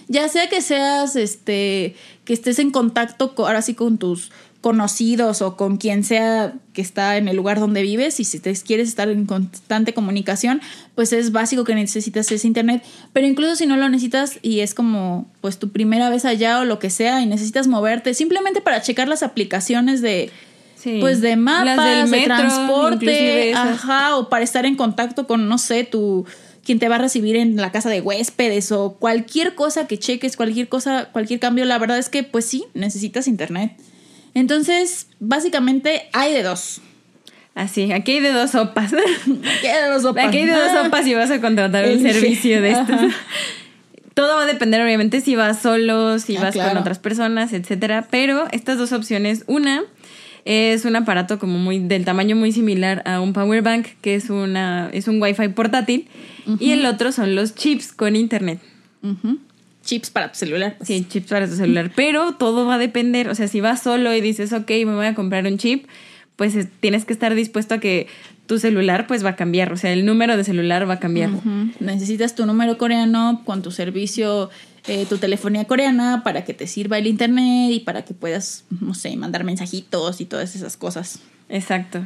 [0.09, 1.95] ya sea que seas, este,
[2.27, 4.31] que estés en contacto co- ahora sí con tus
[4.61, 8.53] conocidos o con quien sea que está en el lugar donde vives y si te
[8.55, 10.61] quieres estar en constante comunicación,
[10.95, 12.83] pues es básico que necesitas ese internet.
[13.13, 16.65] Pero incluso si no lo necesitas y es como pues tu primera vez allá o
[16.65, 20.31] lo que sea y necesitas moverte simplemente para checar las aplicaciones de
[20.77, 20.99] Sí.
[21.01, 25.49] pues de Las mapas, del de metro, transporte, ajá, o para estar en contacto con,
[25.49, 26.27] no sé, tu
[26.67, 30.37] quien te va a recibir en la casa de huéspedes o cualquier cosa que cheques,
[30.37, 33.73] cualquier cosa, cualquier cambio, la verdad es que pues sí, necesitas internet.
[34.37, 36.82] Entonces, básicamente hay de dos.
[37.55, 38.93] Así, aquí hay de dos sopas.
[38.93, 40.26] Aquí hay de dos sopas.
[40.26, 42.91] Aquí hay de dos Ah, sopas y vas a contratar un servicio de estos.
[42.91, 43.09] Ajá.
[44.12, 48.09] Todo va a depender, obviamente, si vas solo, si Ah, vas con otras personas, etcétera.
[48.11, 49.84] Pero estas dos opciones, una
[50.45, 54.28] es un aparato como muy del tamaño muy similar a un power bank, que es
[54.28, 56.09] una es un wifi portátil,
[56.61, 58.61] y el otro son los chips con internet.
[59.03, 59.39] Ujú.
[59.87, 60.74] Chips para tu celular.
[60.76, 60.87] pues.
[60.89, 61.91] Sí, chips para tu celular.
[61.97, 63.28] Pero todo va a depender.
[63.30, 65.87] O sea, si vas solo y dices, ok, me voy a comprar un chip,
[66.37, 68.09] pues es- tienes que estar dispuesto a que
[68.47, 71.30] tu celular pues va a cambiar, o sea, el número de celular va a cambiar.
[71.80, 74.51] Necesitas tu número coreano con tu servicio,
[74.87, 78.95] eh, tu telefonía coreana para que te sirva el internet y para que puedas, no
[78.95, 81.18] sé, mandar mensajitos y todas esas cosas.
[81.49, 82.05] Exacto.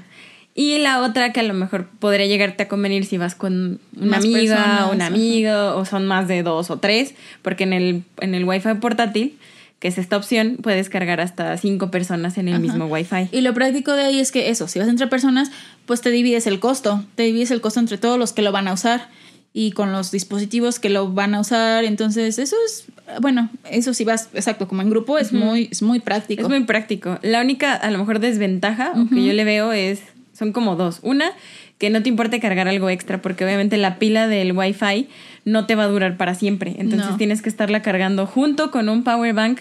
[0.54, 4.06] Y la otra que a lo mejor podría llegarte a convenir si vas con una
[4.06, 5.06] Más amiga, personas, un ajá.
[5.14, 9.38] amigo, o son más de dos o tres, porque en el, en el Wi-Fi portátil,
[9.78, 12.62] que es esta opción, puedes cargar hasta cinco personas en el Ajá.
[12.62, 13.28] mismo Wi-Fi.
[13.32, 15.50] Y lo práctico de ahí es que eso, si vas entre personas,
[15.86, 18.68] pues te divides el costo, te divides el costo entre todos los que lo van
[18.68, 19.08] a usar
[19.54, 22.84] y con los dispositivos que lo van a usar, entonces eso es,
[23.20, 26.42] bueno, eso si vas, exacto, como en grupo es muy, es muy práctico.
[26.42, 27.18] Es muy práctico.
[27.22, 30.02] La única, a lo mejor, desventaja o que yo le veo es,
[30.40, 30.98] son como dos.
[31.02, 31.30] Una,
[31.78, 35.06] que no te importe cargar algo extra, porque obviamente la pila del Wi-Fi
[35.44, 36.74] no te va a durar para siempre.
[36.78, 37.16] Entonces No.
[37.16, 39.60] tienes que estarla cargando junto con un power bank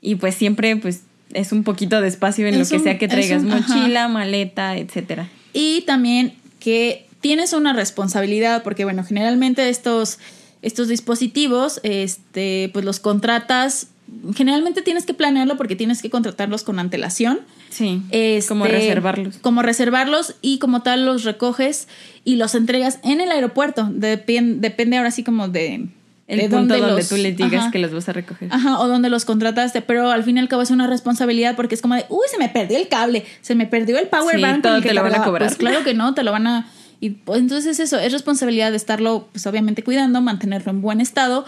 [0.00, 1.02] y pues siempre pues
[1.34, 3.74] es un poquito de espacio en Es lo que un- sea que traigas, un- ajá.
[3.74, 5.28] mochila, maleta, etcétera.
[5.52, 10.18] Y también que tienes una responsabilidad, porque bueno, generalmente estos,
[10.62, 13.88] estos dispositivos, este, pues los contratas,
[14.34, 17.40] generalmente tienes que planearlo porque tienes que contratarlos con antelación.
[17.70, 18.02] Sí.
[18.10, 19.38] Este, como reservarlos.
[19.38, 21.88] Como reservarlos y como tal los recoges
[22.24, 23.88] y los entregas en el aeropuerto.
[23.90, 25.88] Depende ahora sí como de...
[26.26, 27.70] El de punto donde los- tú le digas ajá.
[27.72, 28.48] que los vas a recoger.
[28.52, 31.74] Ajá, o donde los contrataste, pero al fin y al cabo es una responsabilidad porque
[31.74, 34.42] es como de, uy, se me perdió el cable, se me perdió el power Sí,
[34.42, 34.62] bank.
[34.62, 35.26] todo que te lo van a cargaba".
[35.32, 35.48] cobrar.
[35.48, 36.70] Pues claro que no, te lo van a...
[37.00, 41.44] Y pues, entonces eso, es responsabilidad de estarlo, pues obviamente cuidando, mantenerlo en buen estado.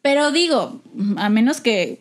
[0.00, 0.80] Pero digo,
[1.16, 1.98] a menos que,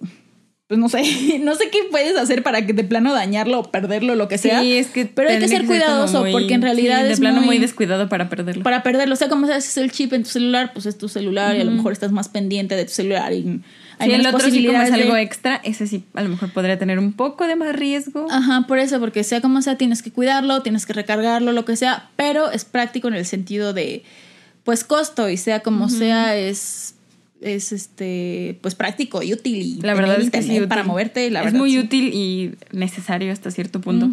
[0.72, 1.04] pues no sé,
[1.44, 4.62] no sé qué puedes hacer para que de plano dañarlo o perderlo, lo que sea.
[4.62, 7.20] Sí, es que Pero hay que ser cuidadoso muy- porque en realidad sí, de es
[7.20, 8.64] plano muy, muy descuidado para perderlo.
[8.64, 9.14] para perderlo.
[9.14, 11.66] O sea, como haces el chip en tu celular, pues es tu celular y a
[11.66, 13.60] lo mejor estás más pendiente de tu celular y
[14.00, 16.54] hay Sí, el otro sí como es de- algo extra, ese sí a lo mejor
[16.54, 18.28] podría tener un poco de más riesgo.
[18.32, 21.76] Ajá, por eso, porque sea como sea, tienes que cuidarlo, tienes que recargarlo, lo que
[21.76, 24.04] sea, pero es práctico en el sentido de,
[24.64, 26.96] pues, costo y sea como sea, es,
[27.42, 31.39] es este, pues, práctico y útil y La verdad es que sí, para moverte, la
[31.39, 31.60] es verdad.
[31.60, 31.80] muy sí.
[31.80, 34.08] útil y necesario hasta cierto punto.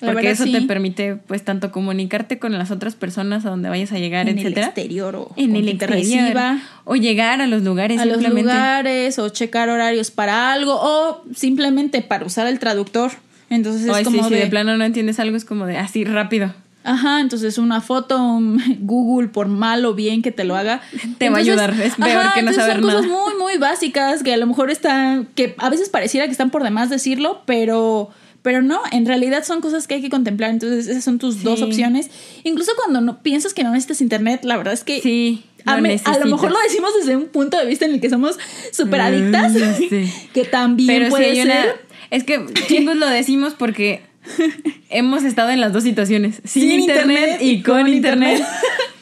[0.00, 0.52] Porque verdad, eso sí.
[0.52, 4.38] te permite, pues, tanto comunicarte con las otras personas a donde vayas a llegar, en
[4.38, 5.98] el exterior o en el exterior.
[5.98, 6.62] reciba.
[6.84, 8.52] O llegar a los lugares a los simplemente.
[8.52, 13.12] lugares o checar horarios para algo o simplemente para usar el traductor.
[13.50, 15.76] Entonces es Ay, sí, como si de, de plano no entiendes algo, es como de
[15.76, 16.54] así rápido.
[16.86, 20.82] Ajá, entonces una foto, un Google, por mal o bien que te lo haga,
[21.18, 23.14] Te va a ayudar, es peor que no saber son cosas nada.
[23.16, 26.62] muy, muy básicas que a lo mejor están, que a veces pareciera que están por
[26.62, 28.10] demás decirlo, pero,
[28.42, 30.50] pero no, en realidad son cosas que hay que contemplar.
[30.50, 31.40] Entonces esas son tus Sí.
[31.44, 32.10] dos opciones.
[32.44, 35.42] Incluso cuando no piensas que no necesitas internet, la verdad es que Sí.
[35.64, 36.26] a, lo me- a lo necesitas.
[36.26, 38.38] mejor lo decimos desde un punto de vista en el que somos
[38.72, 40.12] súper adictas, Mm, sí.
[40.34, 41.46] que también Pero puede hay ser.
[41.46, 41.64] una.
[42.10, 44.02] Es que chingos lo decimos porque
[44.90, 46.40] hemos estado en las dos situaciones.
[46.44, 48.42] Sin, internet, y con internet.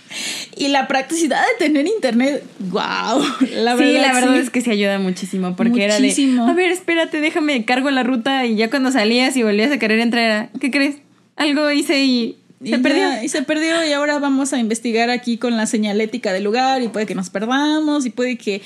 [0.57, 3.23] y la practicidad de tener internet, wow.
[3.55, 4.41] La sí, verdad, la verdad sí.
[4.41, 5.57] es que sí ayuda muchísimo.
[5.57, 6.45] Porque Muchísimo.
[6.45, 6.51] era de.
[6.53, 8.47] A ver, espérate, déjame cargo la ruta.
[8.47, 10.97] Y ya cuando salías y volvías a querer entrar, era, ¿qué crees?
[11.37, 12.37] Algo hice y.
[12.61, 13.23] Y Se ya, perdió.
[13.25, 16.89] Y se perdió y ahora vamos a investigar aquí con la señalética del lugar y
[16.89, 18.62] puede que nos perdamos y puede que...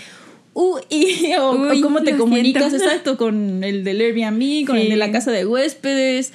[0.88, 2.84] Y, o, o cómo te comunicas siento.
[2.84, 6.32] exacto con el del Airbnb, con el de la casa de huéspedes.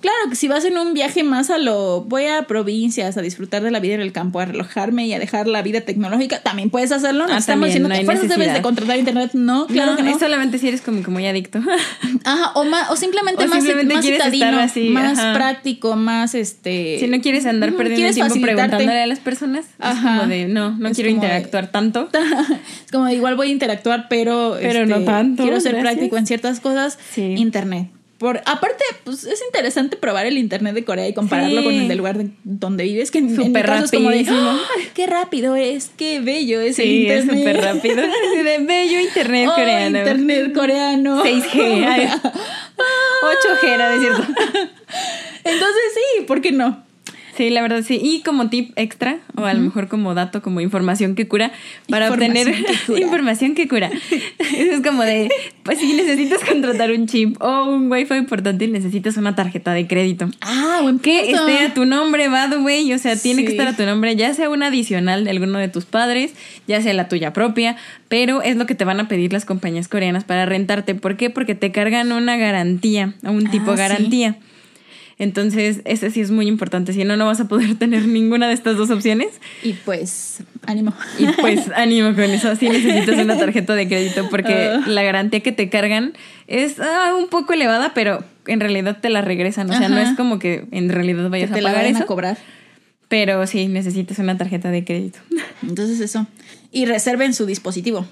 [0.00, 2.02] Claro que si vas en un viaje más a lo...
[2.02, 5.18] Voy a provincias a disfrutar de la vida en el campo, a relajarme y a
[5.18, 7.26] dejar la vida tecnológica, también puedes hacerlo.
[7.26, 9.30] No Ah, estamos diciendo no que fuerzas debes de contratar internet.
[9.34, 10.10] No, claro no, que no.
[10.10, 11.58] es solamente si eres como que muy adicto.
[12.24, 15.32] Ajá, o, ma- o simplemente O más, simplemente más citadino, así, más ajá.
[15.34, 16.98] práctico, más este...
[17.00, 20.14] si no quieres andar perdiendo el tiempo preguntándole a las personas, Ajá.
[20.14, 22.08] es como de no, no Es quiero como de- interactuar tanto.
[22.86, 25.92] es como igual voy a interactuar, pero, este, Pero no tanto, Quiero ser gracias.
[25.94, 26.98] práctico en ciertas cosas.
[27.12, 27.34] Sí.
[27.36, 27.88] Internet.
[28.18, 31.64] Por, aparte, pues es interesante probar el internet de Corea y compararlo Sí.
[31.64, 34.10] con el del lugar de- donde vives, que en, en mi Súper caso es como
[34.10, 34.26] de.
[34.28, 34.58] ¡Ah!
[34.94, 37.38] qué rápido es, qué bello es el Sí, es internet.
[37.46, 37.96] súper rápido.
[38.44, 39.98] De bello internet Oh, coreano.
[39.98, 41.24] internet coreano.
[41.24, 41.84] 6G.
[41.86, 42.08] ay.
[43.22, 44.22] 8G era de cierto.
[45.44, 46.84] Entonces sí, ¿por qué no?
[47.38, 48.00] Sí, la verdad sí.
[48.02, 51.52] Y como tip extra, o a lo mejor como dato, como información que cura,
[51.88, 53.00] para Información obtener que cura.
[53.00, 53.90] información que cura.
[54.40, 55.28] Eso es como de,
[55.62, 60.28] pues si necesitas contratar un chip o un wifi portátil, necesitas una tarjeta de crédito.
[60.40, 61.46] Ah, buen Que punto.
[61.48, 62.92] esté a tu nombre, by the way.
[62.92, 65.68] O sea, tiene que estar a tu nombre, ya sea una adicional de alguno de
[65.68, 66.34] tus padres,
[66.66, 67.76] ya sea la tuya propia,
[68.08, 70.96] pero es lo que te van a pedir las compañías coreanas para rentarte.
[70.96, 71.30] ¿Por qué?
[71.30, 74.34] Porque te cargan una garantía, un tipo Ah, sí.
[75.18, 76.92] Entonces, ese sí es muy importante.
[76.92, 79.28] Si no, no vas a poder tener ninguna de estas dos opciones.
[79.62, 80.94] Y pues, ánimo.
[81.18, 82.54] Y pues, ánimo con eso.
[82.56, 84.80] Sí necesitas una tarjeta de crédito porque Ah.
[84.86, 86.12] la garantía que te cargan
[86.46, 89.68] es ah, un poco elevada, pero en realidad te la regresan.
[89.70, 92.04] O sea, no es como que en realidad vayas te a la pagar vayan eso.
[92.04, 92.38] a cobrar.
[93.08, 95.18] Pero sí, necesitas una tarjeta de crédito.
[95.62, 96.26] Entonces eso.
[96.70, 98.06] Y reserven su dispositivo.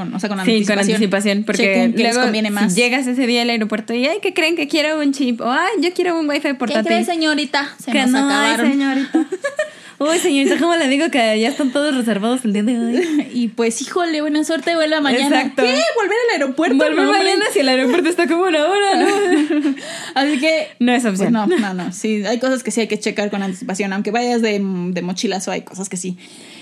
[0.00, 0.76] Con, o sea, con Sí, anticipación.
[0.78, 2.72] con anticipación, porque qué luego conviene más.
[2.74, 5.40] si llegas ese día al aeropuerto y, ay, ¿qué creen que quiero un chip?
[5.40, 6.86] O, ay, yo quiero un wifi ¿Qué portátil.
[6.86, 7.74] cree, señorita?
[7.78, 8.66] Se que nos no acabaron.
[8.66, 9.26] hay, señorita.
[10.02, 13.26] Uy, señorita, ¿cómo le digo que ya están todos reservados el día de hoy?
[13.34, 15.26] Y pues, híjole, buena suerte, vuela mañana.
[15.42, 15.62] Exacto.
[15.62, 15.78] ¿Qué?
[15.94, 16.76] ¿Volver al aeropuerto?
[16.78, 19.74] Volver No, mañana si el aeropuerto está como una hora, ¿no?
[20.14, 20.68] Así que...
[20.78, 21.32] No es Pues opción.
[21.34, 21.92] no, no, no.
[21.92, 23.92] Sí, hay cosas que sí hay que checar con anticipación.
[23.92, 26.16] Aunque vayas de, de mochilazo, hay cosas que sí.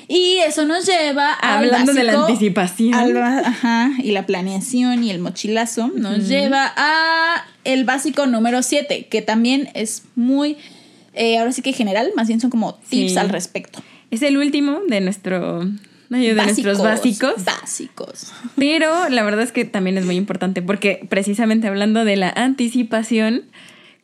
[0.08, 1.58] Y eso nos lleva a.
[1.58, 2.94] Hablando de la anticipación.
[2.94, 9.20] ajá, y la planeación y el mochilazo, nos lleva a el básico número 7, que
[9.22, 10.56] también es muy.
[11.12, 13.18] eh, ahora sí que general, más bien son como tips Sí.
[13.18, 13.82] al respecto.
[14.10, 15.64] Es el último de nuestro
[16.08, 17.44] de nuestros básicos.
[17.44, 18.32] Básicos.
[18.56, 23.42] Pero la verdad es que también es muy importante porque precisamente hablando de la anticipación,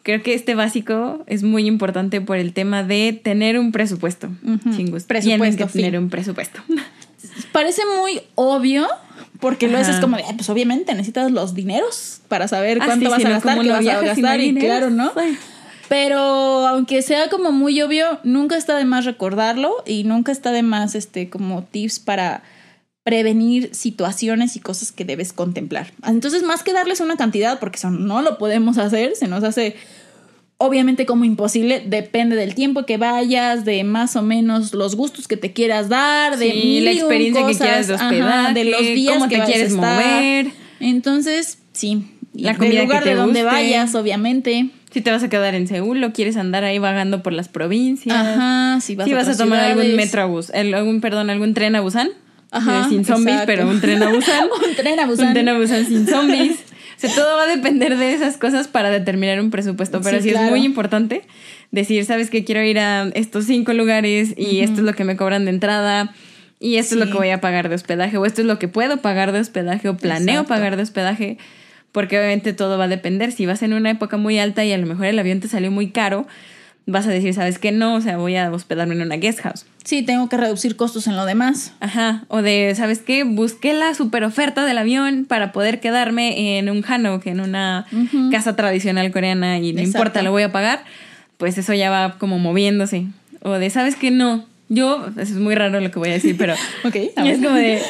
[0.04, 4.28] creo que este básico es muy importante por el tema de tener un presupuesto.
[4.44, 4.76] Ujú.
[4.76, 6.60] Chingus, Presupuesto, Tienen que tener un presupuesto.
[7.52, 8.86] Parece muy obvio.
[9.40, 13.06] Porque luego es como de, "Ay, pues obviamente necesitas los dineros para saber Ah, cuánto
[13.06, 14.54] sí, vas si a no, gastar, ¿cómo qué vas a viajas si no gastar y
[14.54, 15.12] claro, ¿no?
[15.88, 16.18] Pero
[16.66, 20.94] aunque sea como muy obvio, nunca está de más recordarlo y nunca está de más
[20.94, 22.42] este como tips para
[23.04, 25.92] prevenir situaciones y cosas que debes contemplar.
[26.06, 29.76] Entonces, más que darles una cantidad, porque eso no lo podemos hacer, se nos hace
[30.56, 35.36] obviamente como imposible, depende del tiempo que vayas, de más o menos los gustos que
[35.36, 38.80] te quieras dar, de Sí, la experiencia que cosas, quieras de ajá, hospedaje, de los
[38.80, 39.96] días cómo que te vayas quieres estar.
[40.00, 40.46] mover.
[40.80, 43.54] Entonces, sí, La del comida que lugar te de donde guste.
[43.54, 44.70] vayas, obviamente.
[44.92, 48.16] Si te vas a quedar en Seúl o quieres andar ahí vagando por las provincias.
[48.16, 50.06] Ajá, si vas, si a, vas a tomar algún ciudades.
[50.06, 52.10] metro a bus, el- algún, perdón, algún tren a Busan.
[52.56, 53.46] Ajá, sin zombies, exacto.
[53.46, 54.44] pero un tren a Busan.
[54.68, 55.26] un tren a Busan.
[55.28, 56.56] Un tren a Busan sin zombies.
[56.96, 60.00] O sea, todo va a depender de esas cosas para determinar un presupuesto.
[60.00, 60.44] Pero Sí, sí, claro.
[60.46, 61.22] es muy importante
[61.72, 65.16] decir, sabes que quiero ir a estos cinco lugares y esto es lo que me
[65.16, 66.14] cobran de entrada.
[66.60, 68.68] Y esto es lo que voy a pagar de hospedaje, o esto es lo que
[68.68, 70.48] puedo pagar de hospedaje, o planeo Exacto.
[70.48, 71.36] pagar de hospedaje,
[71.90, 73.32] porque obviamente todo va a depender.
[73.32, 75.72] Si vas en una época muy alta y a lo mejor el avión te salió
[75.72, 76.26] muy caro,
[76.86, 77.72] vas a decir, ¿sabes qué?
[77.72, 79.66] No, o sea, voy a hospedarme en una guest house.
[79.84, 81.72] Sí, tengo que reducir costos en lo demás.
[81.80, 83.24] Ajá, o de, ¿sabes qué?
[83.24, 87.86] Busqué la super oferta del avión para poder quedarme en un hanok, en una
[88.30, 89.98] casa tradicional coreana y no Exacto.
[89.98, 90.84] importa, lo voy a pagar,
[91.38, 93.06] pues eso ya va como moviéndose.
[93.42, 94.10] O de, ¿sabes qué?
[94.10, 96.54] No, yo, eso es muy raro lo que voy a decir, pero
[96.84, 97.82] Ok, y es como de,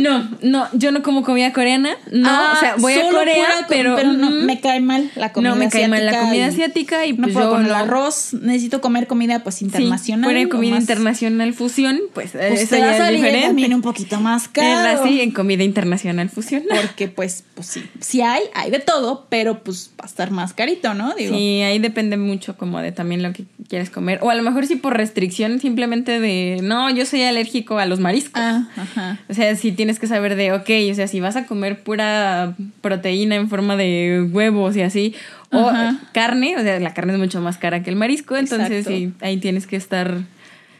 [0.00, 3.66] no, no, yo no como comida coreana, no, Ah, o sea, voy a Corea, pura
[3.68, 6.46] pero, no, mm, me cae mal la comida no me cae mal la asiática comida
[6.46, 10.46] asiática y no pues puedo yo con el arroz, necesito comer comida pues Sí, internacional.
[10.46, 13.46] o comida más- internacional fusión, pues, Pues eso ya a es diferente.
[13.46, 15.04] también un poquito más caro.
[15.04, 16.62] sí, en comida internacional fusión.
[16.68, 20.52] Porque pues, pues sí, sí hay, hay de todo, pero pues va a estar más
[20.52, 21.14] carito, ¿no?
[21.14, 24.18] Digo, Sí, ahí depende mucho como de también lo que quieres comer.
[24.22, 28.00] O a lo mejor sí por restricción simplemente de, no, yo soy alérgico a los
[28.00, 28.42] mariscos.
[28.42, 29.18] Ah, ajá.
[29.28, 32.54] O sea, sí tienes que saber de, ok, o sea, si vas a comer pura
[32.80, 35.14] proteína en forma de huevos y así,
[35.50, 35.96] o Ajá.
[36.12, 39.38] carne, o sea, la carne es mucho más cara que el marisco, entonces sí, ahí
[39.38, 40.18] tienes que estar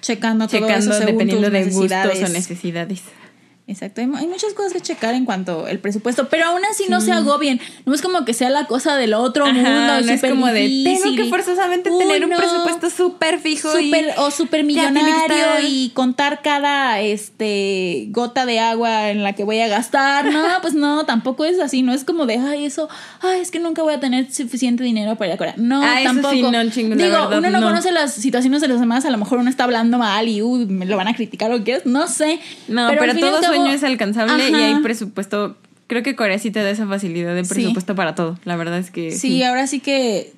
[0.01, 3.03] Checando todo checando eso según dependiendo tus de gustos o necesidades.
[3.71, 7.13] Exacto, hay, muchas cosas que checar en cuanto al presupuesto, pero aún así no se
[7.13, 7.61] agobien.
[7.85, 10.83] No es como que sea la cosa del otro Ajá, mundo, no es como de,
[10.85, 12.39] tengo que forzosamente Uy, tener un no.
[12.39, 19.11] presupuesto súper fijo y Súper- o súper millonario y contar cada este gota de agua
[19.11, 20.25] en la que voy a gastar.
[20.33, 21.83] No, pues no, tampoco es así.
[21.83, 22.89] No es como de, ay, eso,
[23.21, 25.55] ay, es que nunca voy a tener suficiente dinero para ir a Corea.
[25.59, 26.33] No, Ah, tampoco.
[26.35, 27.67] sí, no, Digo, verdad, uno no, no.
[27.67, 29.05] conoce las situaciones de los demás.
[29.05, 31.63] A lo mejor uno está hablando mal y uy, me lo van a criticar o
[31.65, 31.87] qué es.
[31.87, 32.41] No sé.
[32.67, 35.57] No, pero, al todo es alcanzable y hay presupuesto.
[35.87, 37.55] Creo que Corea sí te da esa facilidad de Sí.
[37.55, 38.39] presupuesto para todo.
[38.45, 40.33] La verdad es que Sí, ahora sí que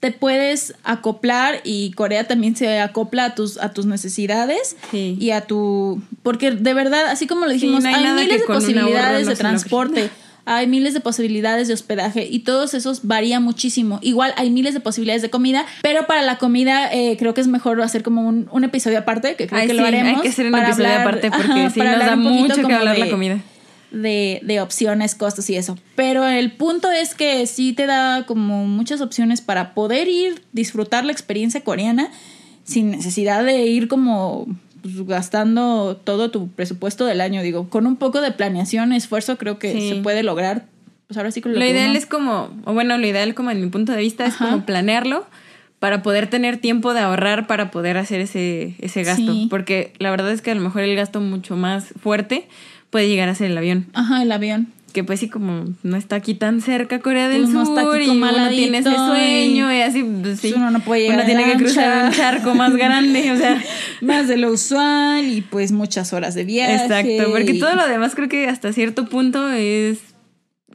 [0.00, 5.16] te puedes acoplar y Corea también se acopla a tus, a tus necesidades Sí.
[5.20, 6.00] y a tu...
[6.22, 10.10] Porque de verdad, así como lo dijimos, no hay hay, miles de posibilidades de transporte,
[10.50, 13.98] hay miles de posibilidades de hospedaje y todos esos varía muchísimo.
[14.02, 17.46] Igual hay miles de posibilidades de comida, pero para la comida eh, creo que es
[17.48, 20.16] mejor hacer como un, un episodio aparte, que creo Ay, que sí, lo haremos.
[20.16, 22.74] hay que hacer un para episodio hablar- aparte porque ajá, sí nos da mucho que
[22.74, 23.40] hablar la de- comida.
[23.90, 25.76] de, de opciones, costos y eso.
[25.96, 31.04] Pero el punto es que sí te da como muchas opciones para poder ir, disfrutar
[31.04, 32.10] la experiencia coreana
[32.64, 34.46] sin necesidad de ir como
[34.94, 37.42] pues, gastando todo tu presupuesto del año.
[37.42, 39.88] Digo, con un poco de planeación, esfuerzo, creo que Sí.
[39.90, 40.66] se puede lograr.
[41.06, 43.50] Pues ahora sí que Lo que ideal uno- es como, o bueno, lo ideal como
[43.50, 45.26] en mi punto de vista es como planearlo
[45.78, 49.32] para poder tener tiempo de ahorrar para poder hacer ese, ese gasto.
[49.32, 49.46] Sí.
[49.48, 52.46] Porque la verdad es que a lo mejor el gasto mucho más fuerte
[52.90, 53.86] puede llegar a ser el avión.
[53.94, 54.68] Ajá, el avión.
[54.92, 58.06] Que pues sí, como no está aquí tan cerca Corea del Pues Sur está aquí
[58.06, 60.52] y uno tiene ese sueño y, así, pues sí.
[60.56, 63.62] Uno no puede llegar Uno tiene en que cruzar un charco más grande, o sea.
[64.00, 66.74] Más de lo usual y pues muchas horas de viaje.
[66.74, 69.98] Exacto, porque todo lo demás creo que hasta cierto punto es...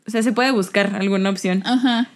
[0.05, 1.63] O sea, se puede buscar alguna opción.
[1.65, 2.09] Ajá.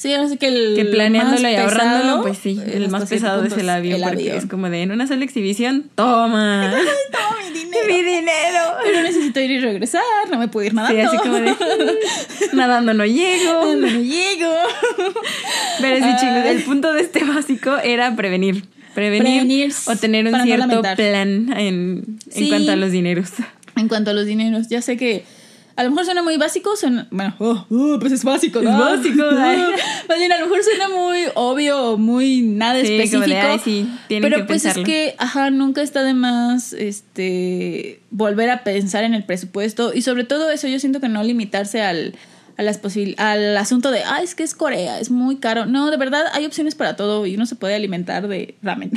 [0.00, 3.42] Sí, ahora sí que el Que planeándolo y ahorrándolo, pesado, pues sí, el más pesado
[3.42, 4.36] es punto el avión, porque avión.
[4.36, 6.72] es como de en una sola exhibición, toma.
[7.10, 7.84] Toma mi dinero.
[7.88, 8.60] Mi dinero.
[8.84, 11.00] Pero necesito ir y regresar, no me puedo ir nadando.
[11.00, 11.52] Sí, así como de
[12.52, 13.74] nadando no llego.
[13.74, 14.52] No llego.
[15.80, 18.66] Pero sí, chicos, el punto de este básico era prevenir.
[18.94, 22.48] Prevenir, Prevenir o tener un no cierto plan en, en Sí.
[22.50, 23.30] cuanto a los dineros.
[23.76, 25.24] En cuanto a los dineros, ya sé que
[25.78, 28.70] a lo mejor suena muy básico, suena, bueno, oh, oh, pues es básico, ¿no?
[28.70, 29.22] Es básico.
[30.08, 33.26] Más bien, a lo mejor suena muy obvio, o muy nada Sí, específico.
[33.28, 34.82] de, ay, sí, pero que pues pensarlo.
[34.82, 40.02] es que, ajá, nunca está de más este volver a pensar en el presupuesto y
[40.02, 42.14] sobre todo eso yo siento que no limitarse al
[42.56, 45.66] a las posibil- al asunto de, ah, es que es Corea, es muy caro.
[45.66, 48.90] No, de verdad hay opciones para todo y uno se puede alimentar de ramen.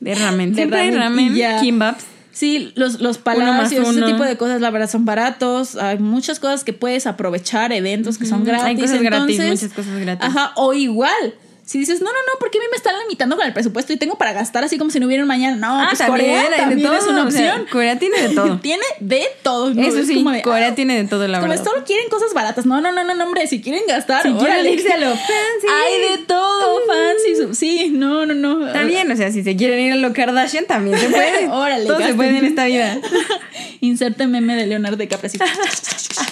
[0.00, 0.50] De ramen.
[0.54, 2.04] De Siempre hay ramen ramen, kimbaps.
[2.38, 4.06] Sí, los, los Uno palacios, ese uno.
[4.06, 5.74] tipo de cosas, la verdad, son baratos.
[5.74, 8.64] Hay muchas cosas que puedes aprovechar, eventos que son gratis.
[8.64, 10.24] hay cosas gratis, entonces- muchas cosas gratis.
[10.24, 11.34] Ajá, o igual.
[11.68, 13.92] Si dices, no, no, no, ¿por qué a mí me están limitando con el presupuesto
[13.92, 15.54] y tengo para gastar así como si no hubiera un mañana?
[15.56, 17.66] No, Ah, pues también, Corea también es todo, una o sea, opción.
[17.70, 18.58] Corea tiene de todo.
[18.62, 19.74] tiene de todo.
[19.74, 19.82] ¿no?
[19.82, 21.64] Eso Es sí, como de, Corea ah, tiene de todo, la como verdad.
[21.66, 22.64] solo quieren cosas baratas.
[22.64, 25.66] No, no, no, no, no, hombre, si quieren gastar, Si quieren irse a lo fancy.
[25.70, 27.54] Hay de todo, fancy.
[27.54, 28.72] Sí, no, no, no.
[28.72, 31.48] También, o sea, si se quieren ir a lo Kardashian, también se puede.
[31.50, 32.96] Órale, Todo se puede en esta vida.
[33.82, 35.38] Inserte meme de Leonardo DiCaprio así,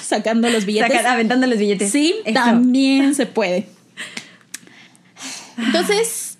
[0.03, 0.91] sacando los billetes.
[0.97, 1.93] Sacar- aventando los billetes.
[1.93, 2.32] Sí, Eso.
[2.34, 3.66] también se puede.
[5.59, 6.38] Entonces,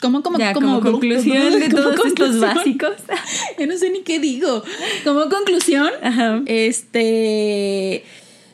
[0.00, 2.40] ¿cómo, cómo, Ya, cómo- como conclusión de como todos estos conclusión?
[2.54, 2.94] básicos.
[3.58, 4.62] Yo no sé ni qué digo.
[5.04, 6.40] Como conclusión, Ajá.
[6.46, 8.04] este,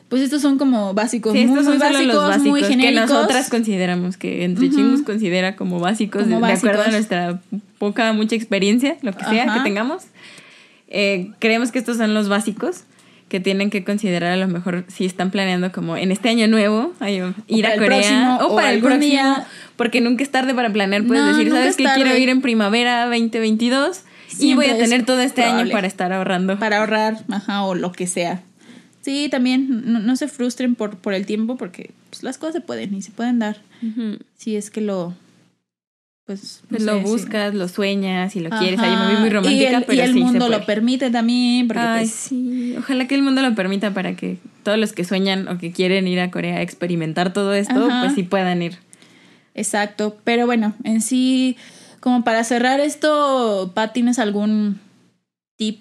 [0.09, 3.09] pues estos son como básicos, Sí, muy, estos básicos, muy que genéricos.
[3.09, 7.41] nosotras consideramos que entre chingos considera como básicos, Como de, de acuerdo a nuestra
[7.77, 10.03] poca, mucha experiencia, lo que sea que tengamos.
[10.89, 12.83] Eh, creemos que estos son los básicos
[13.29, 16.93] que tienen que considerar a lo mejor si están planeando como en este año nuevo
[17.47, 19.11] ir a Corea próximo, o o para el algún próximo.
[19.11, 19.47] día.
[19.75, 22.41] porque nunca es tarde para planear puedes No, decir sabes es que quiero ir en
[22.41, 26.59] primavera 2022 y Siempre voy a tener todo este año para estar ahorrando.
[26.59, 28.41] Para ahorrar, ajá, o lo que sea.
[29.01, 32.61] Sí, también no, no se frustren por, por el tiempo porque pues, las cosas se
[32.61, 33.57] pueden y se pueden dar.
[34.37, 35.13] Si es que lo
[36.27, 37.05] pues no lo sé, sí.
[37.05, 38.79] buscas, lo sueñas y lo quieres.
[38.81, 41.67] Ahí me vi muy romántica, y el, pero y el sí mundo lo permite también
[41.67, 42.75] porque Ay, pues, sí.
[42.77, 46.05] Ojalá que el mundo lo permita para que todos los que sueñan o que quieren
[46.07, 48.01] ir a Corea a experimentar todo esto, Ajá.
[48.01, 48.77] pues sí puedan ir.
[49.55, 51.55] exacto pero bueno en sí
[52.01, 54.79] como para cerrar esto Pat tienes algún
[55.55, 55.79] tip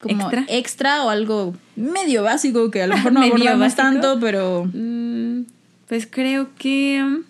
[0.00, 0.44] como ¿Extra?
[0.48, 3.82] extra, o algo medio básico que a lo mejor no abordamos básico.
[3.82, 5.42] tanto pero Mm,
[5.86, 7.20] pues creo que.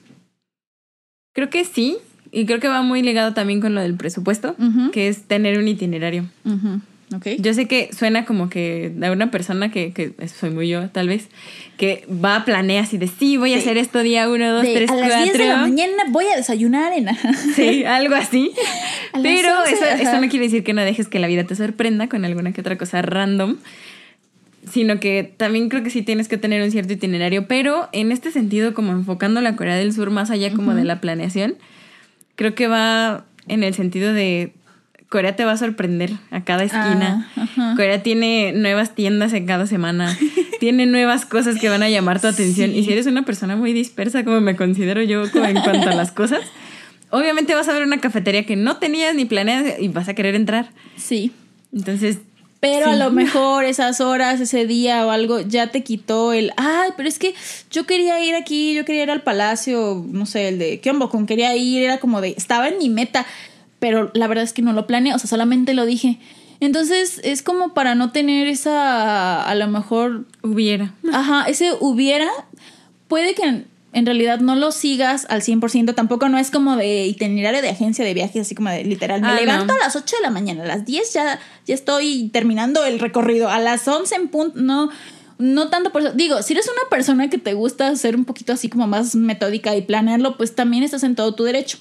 [1.33, 1.99] Creo que sí.
[2.37, 4.57] Y creo que va muy ligado también con lo del presupuesto,
[4.93, 6.25] que es tener un itinerario.
[6.45, 6.81] Ujú,
[7.17, 10.89] ok Yo sé que suena como que de una persona que, que soy muy yo,
[10.91, 11.29] tal vez,
[11.77, 13.63] que va a planear así de sí, voy a Sí.
[13.63, 15.43] hacer esto día uno, dos, De, tres, a las 10 cuatro.
[15.45, 17.07] de la mañana voy a desayunar en
[17.55, 18.51] Sí, algo así.
[19.13, 19.95] A Pero 11, eso, ajá.
[20.03, 22.63] eso no quiere decir que no dejes que la vida te sorprenda con alguna que
[22.63, 23.59] otra cosa random,
[24.73, 28.31] sino que también creo que sí tienes que tener un cierto itinerario, pero en este
[28.33, 31.55] sentido, como enfocando la Corea del Sur más allá como de la planeación,
[32.37, 34.53] creo que va en el sentido de
[35.09, 37.31] Corea te va a sorprender a cada esquina.
[37.37, 37.75] Ah.
[37.77, 40.19] Corea tiene nuevas tiendas en cada semana,
[40.61, 42.71] tiene nuevas cosas que van a llamar tu atención.
[42.71, 42.79] Sí.
[42.79, 45.95] Y si eres una persona muy dispersa, como me considero yo como en cuanto a
[45.95, 46.41] las cosas,
[47.11, 50.35] obviamente vas a ver una cafetería que no tenías ni planeas y vas a querer
[50.35, 50.71] entrar.
[50.97, 51.31] sí
[51.73, 52.19] Entonces,
[52.65, 56.93] Pero a lo mejor esas horas, ese día o algo, ya te quitó el, ay,
[56.97, 57.35] pero es que
[57.71, 61.55] yo quería ir aquí, yo quería ir al palacio, no sé, el de Gyeongbokgung, quería
[61.57, 63.27] ir, era como de, estaba en mi meta,
[63.81, 66.19] pero la verdad es que no lo planeé, o sea, solamente lo dije.
[66.61, 70.95] Entonces es como para no tener esa, a lo mejor, hubiera.
[71.13, 72.31] ajá, ese hubiera,
[73.09, 77.63] puede que en, realidad no lo sigas al 100%, tampoco no es como de itinerario
[77.63, 79.75] de agencia de viajes, así como de literal, me Ah, levanto no.
[79.75, 83.49] a las 8 de la mañana, a las 10 ya, ya estoy terminando el recorrido,
[83.49, 84.91] a las 11 en punto, no,
[85.39, 86.13] no tanto por eso.
[86.13, 89.75] Digo, si eres una persona que te gusta ser un poquito así como más metódica
[89.77, 91.79] y planearlo, pues también estás en todo tu derecho.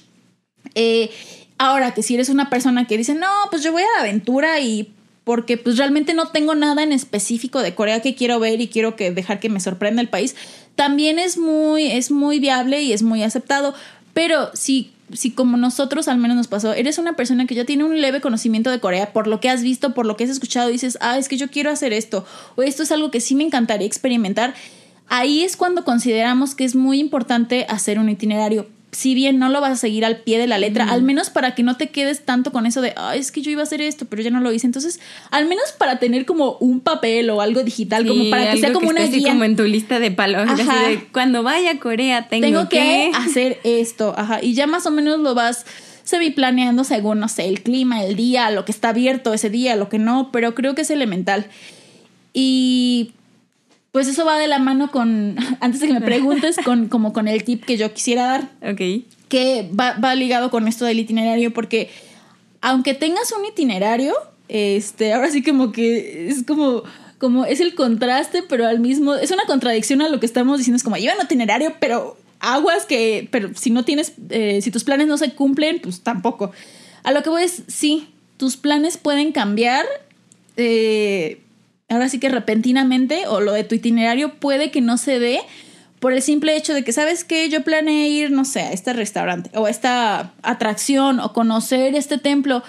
[0.74, 1.10] Eh,
[1.58, 4.60] ahora que si eres una persona que dice, no, pues yo voy a la aventura
[4.60, 4.92] y
[5.24, 8.94] porque pues realmente no tengo nada en específico de Corea que quiero ver y quiero
[8.96, 10.36] que dejar que me sorprenda el país,
[10.76, 13.74] también es muy, es muy viable y es muy aceptado.
[14.12, 17.84] Pero si si como nosotros al menos nos pasó, eres una persona que ya tiene
[17.84, 20.68] un leve conocimiento de Corea por lo que has visto, por lo que has escuchado,
[20.68, 22.24] dices, ah, es que yo quiero hacer esto,
[22.56, 24.54] o esto es algo que sí me encantaría experimentar,
[25.08, 29.60] ahí es cuando consideramos que es muy importante hacer un itinerario si bien no lo
[29.60, 32.24] vas a seguir al pie de la letra, al menos para que no te quedes
[32.24, 34.52] tanto con eso de, es que yo iba a hacer esto, pero ya no lo
[34.52, 34.66] hice.
[34.66, 38.72] Entonces, al menos para tener como un papel o algo digital, como para que sea
[38.72, 39.30] como una guía.
[39.30, 40.48] como en tu lista de palos.
[41.12, 43.10] cuando vaya a Corea tengo, que...
[43.14, 44.14] hacer esto.
[44.16, 44.42] Ajá.
[44.42, 45.66] Y ya más o menos lo vas
[46.04, 49.74] se planeando según, no sé, el clima, el día, lo que está abierto ese día,
[49.74, 51.46] lo que no, pero creo que es elemental.
[52.32, 53.12] Y
[53.94, 57.28] pues eso va de la mano con, antes de que me preguntes, con, como con
[57.28, 58.50] el tip que yo quisiera dar.
[58.72, 59.04] Ok.
[59.28, 61.90] Que va, ligado con esto del itinerario, porque
[62.60, 64.12] aunque tengas un itinerario,
[64.48, 66.82] este, ahora sí como que es como,
[67.18, 70.76] como es el contraste, pero al mismo, es una contradicción a lo que estamos diciendo,
[70.76, 74.82] es como lleva un itinerario, pero aguas que, pero si no tienes, eh, si tus
[74.82, 76.50] planes no se cumplen, pues tampoco.
[77.04, 79.86] A lo que voy es, sí, tus planes pueden cambiar,
[80.56, 81.43] eh,
[81.88, 85.40] ahora sí que repentinamente o lo de tu itinerario puede que no se dé
[86.00, 88.92] por el simple hecho de que, ¿sabes que Yo planeé ir, no sé, a este
[88.92, 92.62] restaurante o a esta atracción o conocer este templo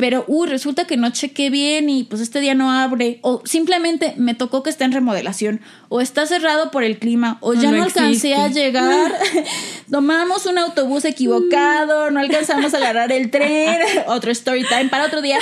[0.00, 4.14] pero uy, resulta que no chequé bien y pues este día no abre, o simplemente
[4.16, 7.82] me tocó que está en remodelación, o está cerrado por el clima, o ya no,
[7.82, 9.12] alcancé a llegar,
[9.90, 15.20] tomamos un autobús equivocado, no alcanzamos a agarrar el tren, otro story time para otro
[15.20, 15.38] día,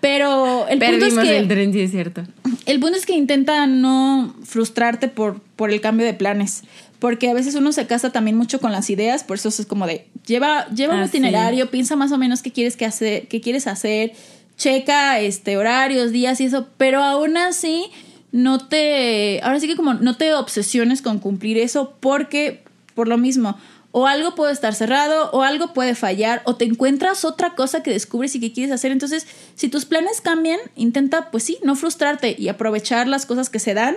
[0.00, 1.38] pero el punto es que...
[1.38, 2.22] el tren, sí es cierto.
[2.64, 6.62] El punto es que intenta no frustrarte por, por el cambio de planes
[6.98, 9.86] porque a veces uno se casa también mucho con las ideas, por eso es como
[9.86, 13.40] de, lleva, lleva un ah, itinerario, piensa más o menos qué quieres, que hacer, qué
[13.40, 14.12] quieres hacer,
[14.56, 17.86] checa este, horarios, días y eso, pero aún así
[18.32, 22.62] no te, ahora sí que como no te obsesiones con cumplir eso porque
[22.94, 23.56] por lo mismo,
[23.92, 27.90] o algo puede estar cerrado, o algo puede fallar, o te encuentras otra cosa que
[27.90, 28.92] descubres y que quieres hacer.
[28.92, 33.60] Entonces, si tus planes cambian, intenta, pues sí, no frustrarte y aprovechar las cosas que
[33.60, 33.96] se dan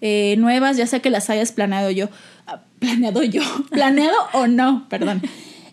[0.00, 2.08] eh, nuevas, ya sea que las hayas planeado yo,
[2.78, 5.22] planeado yo, planeado o no, perdón.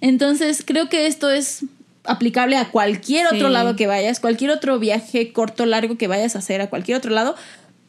[0.01, 1.65] Entonces, creo que esto es
[2.05, 6.39] aplicable a cualquier otro lado que vayas, cualquier otro viaje corto, largo que vayas a
[6.39, 7.35] hacer a cualquier otro lado.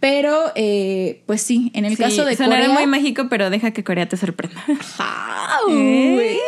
[0.01, 4.09] Pero, eh, pues sí, en el caso de Sonará muy mágico, pero deja que Corea
[4.09, 4.65] te sorprenda.
[5.71, 6.39] eh,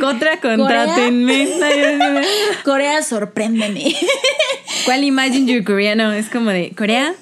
[0.00, 1.46] contra, contrátenme.
[2.64, 3.94] Corea, sorpréndeme.
[4.86, 5.94] ¿Cuál Imagine?
[5.94, 7.14] No, es como de Corea.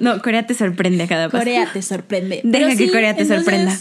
[0.00, 1.38] No, Corea te sorprende a cada paso.
[1.38, 2.42] Corea te sorprende.
[2.44, 3.74] Deja que Corea te sorprenda.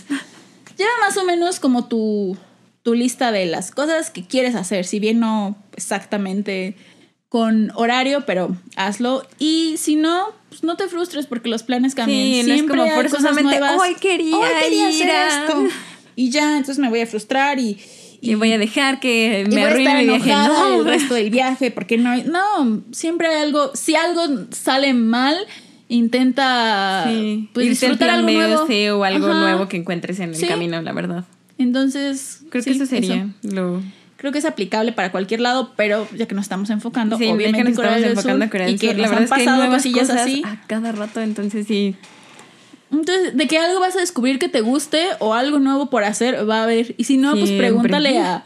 [0.78, 2.38] Lleva más o menos como tu,
[2.84, 6.76] tu lista de las cosas que quieres hacer, si bien no exactamente
[7.30, 9.26] con horario, pero hazlo.
[9.40, 12.20] Y si no, pues no te frustres porque los planes cambian.
[12.20, 15.46] Sí, Siempre no es como forzosamente, hoy quería, quería ir a...
[15.46, 15.66] esto.
[16.16, 17.78] Y ya, entonces me voy a frustrar y
[18.22, 20.32] y, voy a dejar que me arruine mi viaje.
[20.32, 24.22] No, el resto del viaje, porque no, no, siempre hay algo, si algo
[24.52, 25.38] sale mal,
[25.90, 27.10] intenta
[27.54, 29.00] pues, disfrutar algo nuevo.
[29.00, 31.26] o algo nuevo que encuentres en el camino, la verdad.
[31.58, 33.82] Entonces, creo que eso sería lo
[34.18, 37.64] creo que es aplicable para cualquier lado, pero ya que nos estamos enfocando, obviamente que
[37.64, 40.60] nos estamos enfocando a Corea y que la verdad es que hay cosillas así a
[40.66, 41.96] cada rato, entonces sí
[42.92, 46.50] entonces, de que algo vas a descubrir que te guste o algo nuevo por hacer,
[46.50, 46.96] va a haber.
[46.98, 48.46] Y si no, pues pregúntale a.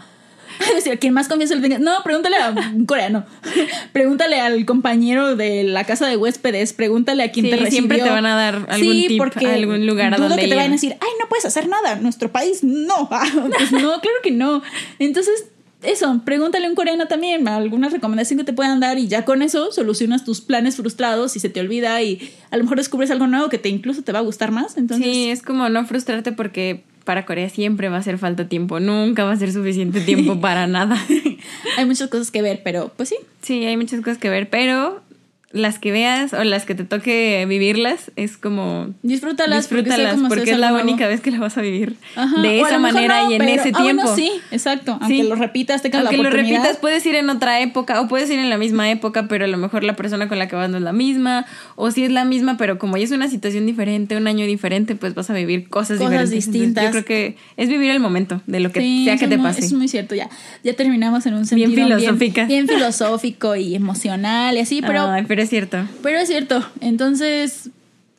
[0.75, 1.79] decir, quien más confianza le tenga.
[1.79, 3.25] No, pregúntale a un coreano.
[3.93, 6.73] pregúntale al compañero de la casa de huéspedes.
[6.73, 7.71] Pregúntale a quien te recibió.
[7.71, 10.71] Siempre te van a dar algún sí, tip, algún lugar a donde que te vayan
[10.71, 11.95] a decir, ay, no puedes hacer nada.
[11.95, 13.09] Nuestro país, no.
[13.57, 14.61] pues no, claro que no.
[14.99, 15.45] Entonces,
[15.83, 19.41] eso, pregúntale a un coreano también alguna recomendación que te puedan dar y ya con
[19.41, 23.25] eso solucionas tus planes frustrados y se te olvida y a lo mejor descubres algo
[23.25, 24.77] nuevo que te incluso te va a gustar más.
[24.77, 25.07] Entonces...
[25.07, 29.23] Sí, es como no frustrarte porque para Corea siempre va a hacer falta tiempo, nunca
[29.23, 30.97] va a ser suficiente tiempo para nada.
[31.77, 33.15] hay muchas cosas que ver, pero pues sí.
[33.41, 35.01] Sí, hay muchas cosas que ver, pero
[35.53, 40.57] las que veas o las que te toque vivirlas es como disfrútalas, disfrútalas porque, es
[40.57, 41.95] la única vez que la vas a vivir
[42.41, 44.15] de esa manera y en ese tiempo.
[44.15, 44.97] sí, exacto.
[45.01, 48.39] Aunque lo repitas, tengas Aunque lo repitas, puedes ir en otra época o puedes ir
[48.39, 50.77] en la misma época, pero a lo mejor la persona con la que vas no
[50.77, 51.45] es la misma
[51.75, 54.95] o si es la misma, pero como ya es una situación diferente, un año diferente,
[54.95, 56.83] pues vas a vivir cosas, cosas distintas.
[56.85, 59.65] yo creo que es vivir el momento de lo que sea que te pase.
[59.65, 60.29] Es muy cierto, ya
[60.63, 62.45] ya terminamos en un sentido bien filosófica.
[62.45, 65.07] Bien, filosófico y emocional y así, pero
[65.41, 65.87] es cierto.
[66.01, 66.65] Pero es cierto.
[66.79, 67.69] Entonces,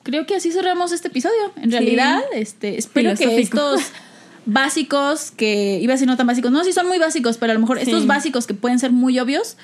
[0.03, 1.53] creo que así cerramos este episodio.
[1.57, 3.81] En realidad, este, espero que estos
[4.47, 7.55] básicos que iba a decir no tan básicos, no, sí son muy básicos, pero a
[7.55, 9.57] lo mejor estos básicos que pueden ser muy obvios,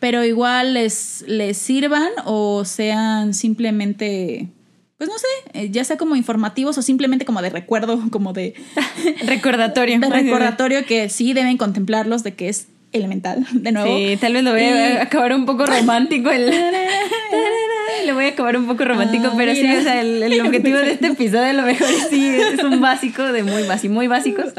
[0.00, 4.48] pero igual les, les sirvan o sean simplemente
[4.98, 8.54] pues no sé, eh, ya sea como informativos o simplemente como de recuerdo, como de
[9.24, 10.00] recordatorio.
[10.00, 13.96] De recordatorio que sí deben contemplarlos de que es elemental, de nuevo.
[13.96, 16.30] Sí, tal vez lo voy a acabar un poco romántico.
[16.30, 16.50] El...
[18.04, 20.92] Le voy a acabar un poco romántico, ah, pero sí, o sea, el, objetivo de
[20.92, 24.52] este episodio a lo mejor sí es un básico de muy básicos, muy básicos.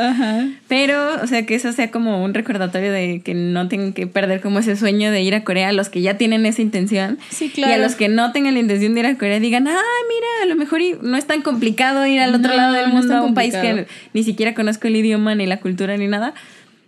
[0.67, 4.41] Pero, o sea, que eso sea como un recordatorio de que no tengan que perder
[4.41, 7.17] como ese sueño de ir a Corea, a los que ya tienen esa intención.
[7.29, 7.71] Sí, claro.
[7.71, 10.27] Y a los que no tengan la intención de ir a Corea digan, ah, mira,
[10.43, 13.33] a lo mejor no es tan complicado ir al otro lado del mundo, a un
[13.33, 16.33] país que ni siquiera conozco el idioma, ni la cultura, ni nada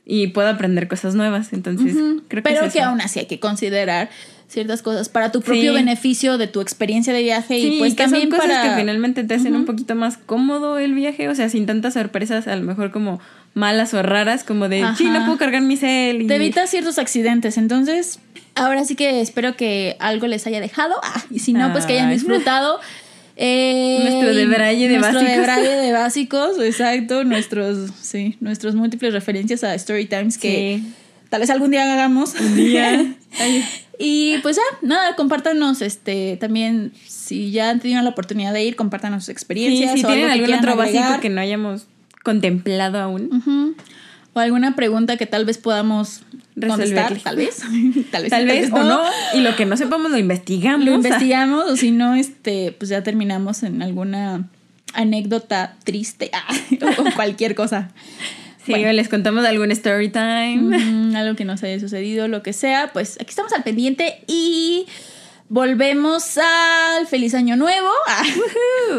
[0.05, 1.53] y puedo aprender cosas nuevas.
[1.53, 1.95] Entonces,
[2.27, 4.09] creo que Pero que aún así hay que considerar
[4.51, 8.39] ciertas cosas para tu propio beneficio de tu experiencia de viaje y pues también son
[8.39, 11.93] cosas que finalmente te hacen un poquito más cómodo el viaje, o sea, sin tantas
[11.93, 13.21] sorpresas, a lo mejor como
[13.53, 16.27] malas o raras, como de, sí, no puedo cargar mi cel.
[16.27, 18.19] Te evitas ciertos accidentes, entonces,
[18.55, 21.93] ahora sí que espero que algo les haya dejado, ah, y si no, pues que
[21.93, 22.81] hayan disfrutado.
[23.43, 25.35] Eh, nuestro de braille de nuestro básicos.
[25.35, 27.23] de braille de básicos, exacto.
[27.23, 30.83] Nuestros, sí, nuestros múltiples referencias a Story Times que
[31.29, 32.35] tal vez algún día hagamos.
[32.39, 33.15] Un día.
[33.99, 38.75] y pues ya, nada, compártanos este también si ya han tenido la oportunidad de ir,
[38.75, 39.93] compártanos sus experiencias.
[39.93, 41.87] si tienen algún otro básico que no hayamos
[42.23, 43.75] contemplado aún.
[44.33, 46.21] O alguna pregunta que tal vez podamos
[46.55, 47.61] resolver, tal vez.
[48.11, 49.01] tal vez, tal vez o no.
[49.33, 50.85] Y lo que no sepamos lo investigamos.
[50.85, 54.49] Lo investigamos o si no, este, pues ya terminamos en alguna
[54.93, 56.31] anécdota triste
[56.97, 57.91] o cualquier cosa.
[58.65, 61.17] Sí, les contamos algún story time.
[61.17, 62.91] algo que nos haya sucedido, lo que sea.
[62.93, 64.85] Pues aquí estamos al pendiente y
[65.53, 67.89] Volvemos al feliz año nuevo.
[68.07, 68.23] Ah.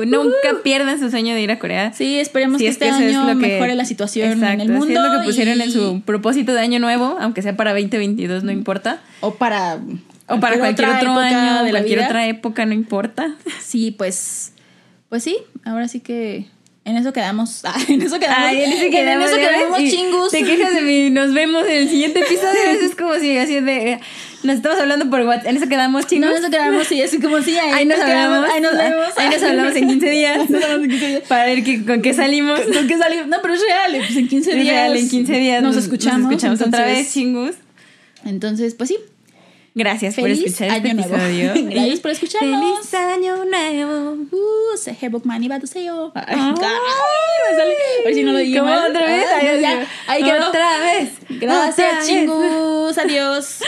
[0.06, 1.92] Nunca pierdan su sueño de ir a Corea.
[1.92, 4.86] Sí, esperemos que este año mejore la situación en el mundo.
[4.86, 8.42] Si es lo que pusieron en su propósito de año nuevo, aunque sea para 2022,
[8.42, 9.00] no importa.
[9.20, 9.78] O para
[10.28, 13.34] o para cualquier otro año, de cualquier otra época, no importa.
[13.60, 14.52] Sí, pues
[15.08, 16.46] pues sí, ahora sí que
[16.84, 17.62] en eso quedamos.
[17.64, 18.38] Ah, en eso quedamos.
[18.38, 20.30] Ay, en eso quedamos, en eso quedamos chingus.
[20.30, 21.10] Te quejas de mí.
[21.10, 22.60] Nos vemos en el siguiente episodio.
[22.82, 24.00] es como si así de.
[24.42, 25.46] Nos estamos hablando por WhatsApp.
[25.46, 26.28] En eso quedamos chingus.
[26.28, 27.00] No, en eso quedamos, sí.
[27.00, 28.50] Es como si ahí, ahí nos, hablamos.
[28.50, 29.06] Ahí nos vemos.
[29.16, 30.48] Ahí nos hablamos en 15 días.
[31.28, 32.60] Para ver que, con qué salimos.
[32.60, 33.28] Con qué salimos.
[33.28, 33.96] No, pero es real.
[33.98, 34.66] Pues en 15 días.
[34.66, 35.62] Es real, en 15 días.
[35.62, 36.22] Nos, escuchamos.
[36.22, 37.54] Nos escuchamos otra vez, chingus.
[38.24, 38.98] Entonces, pues sí.
[39.74, 41.52] Gracias por escuchar este episodio.
[41.70, 42.86] Gracias por escucharnos.
[42.86, 44.12] Feliz año nuevo.
[44.30, 46.12] Uh, y batuseo.
[46.14, 47.74] Ay, me sale.
[48.00, 49.26] A ver si no lo digo ¿Cómo otra vez?
[49.30, 49.86] Ah, Ay, ya.
[50.06, 50.48] Ahí quedó.
[50.48, 51.12] Otra vez.
[51.28, 52.98] Gracias, chingus.
[52.98, 53.60] Adiós.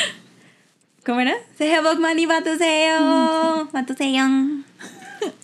[1.06, 1.34] ¿Cómo era?
[1.56, 3.68] Se hebok y batuseo.
[3.72, 4.26] Batuseo.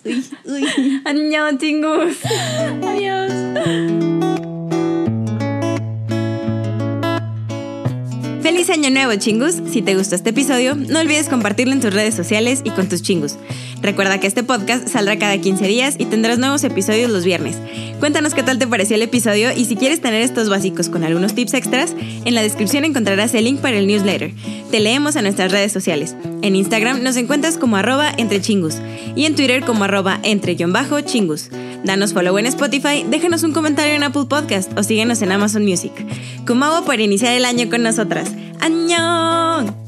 [0.05, 1.01] Uy, uy.
[1.05, 2.17] Año, chingus.
[2.83, 4.30] Adiós.
[8.41, 9.61] Feliz año nuevo, chingus.
[9.71, 13.03] Si te gustó este episodio, no olvides compartirlo en tus redes sociales y con tus
[13.03, 13.35] chingus.
[13.83, 17.57] Recuerda que este podcast saldrá cada 15 días y tendrás nuevos episodios los viernes.
[17.99, 21.35] Cuéntanos qué tal te pareció el episodio y si quieres tener estos básicos con algunos
[21.35, 21.93] tips extras,
[22.25, 24.33] en la descripción encontrarás el link para el newsletter.
[24.71, 26.15] Te leemos a nuestras redes sociales.
[26.41, 28.77] En Instagram nos encuentras como arroba entre chingus
[29.15, 31.49] y en Twitter como arroba entre-chingus.
[31.83, 35.91] Danos follow en Spotify, déjanos un comentario en Apple Podcast o síguenos en Amazon Music.
[36.45, 38.30] Como hago para iniciar el año con nosotras.
[38.59, 39.80] 안녕!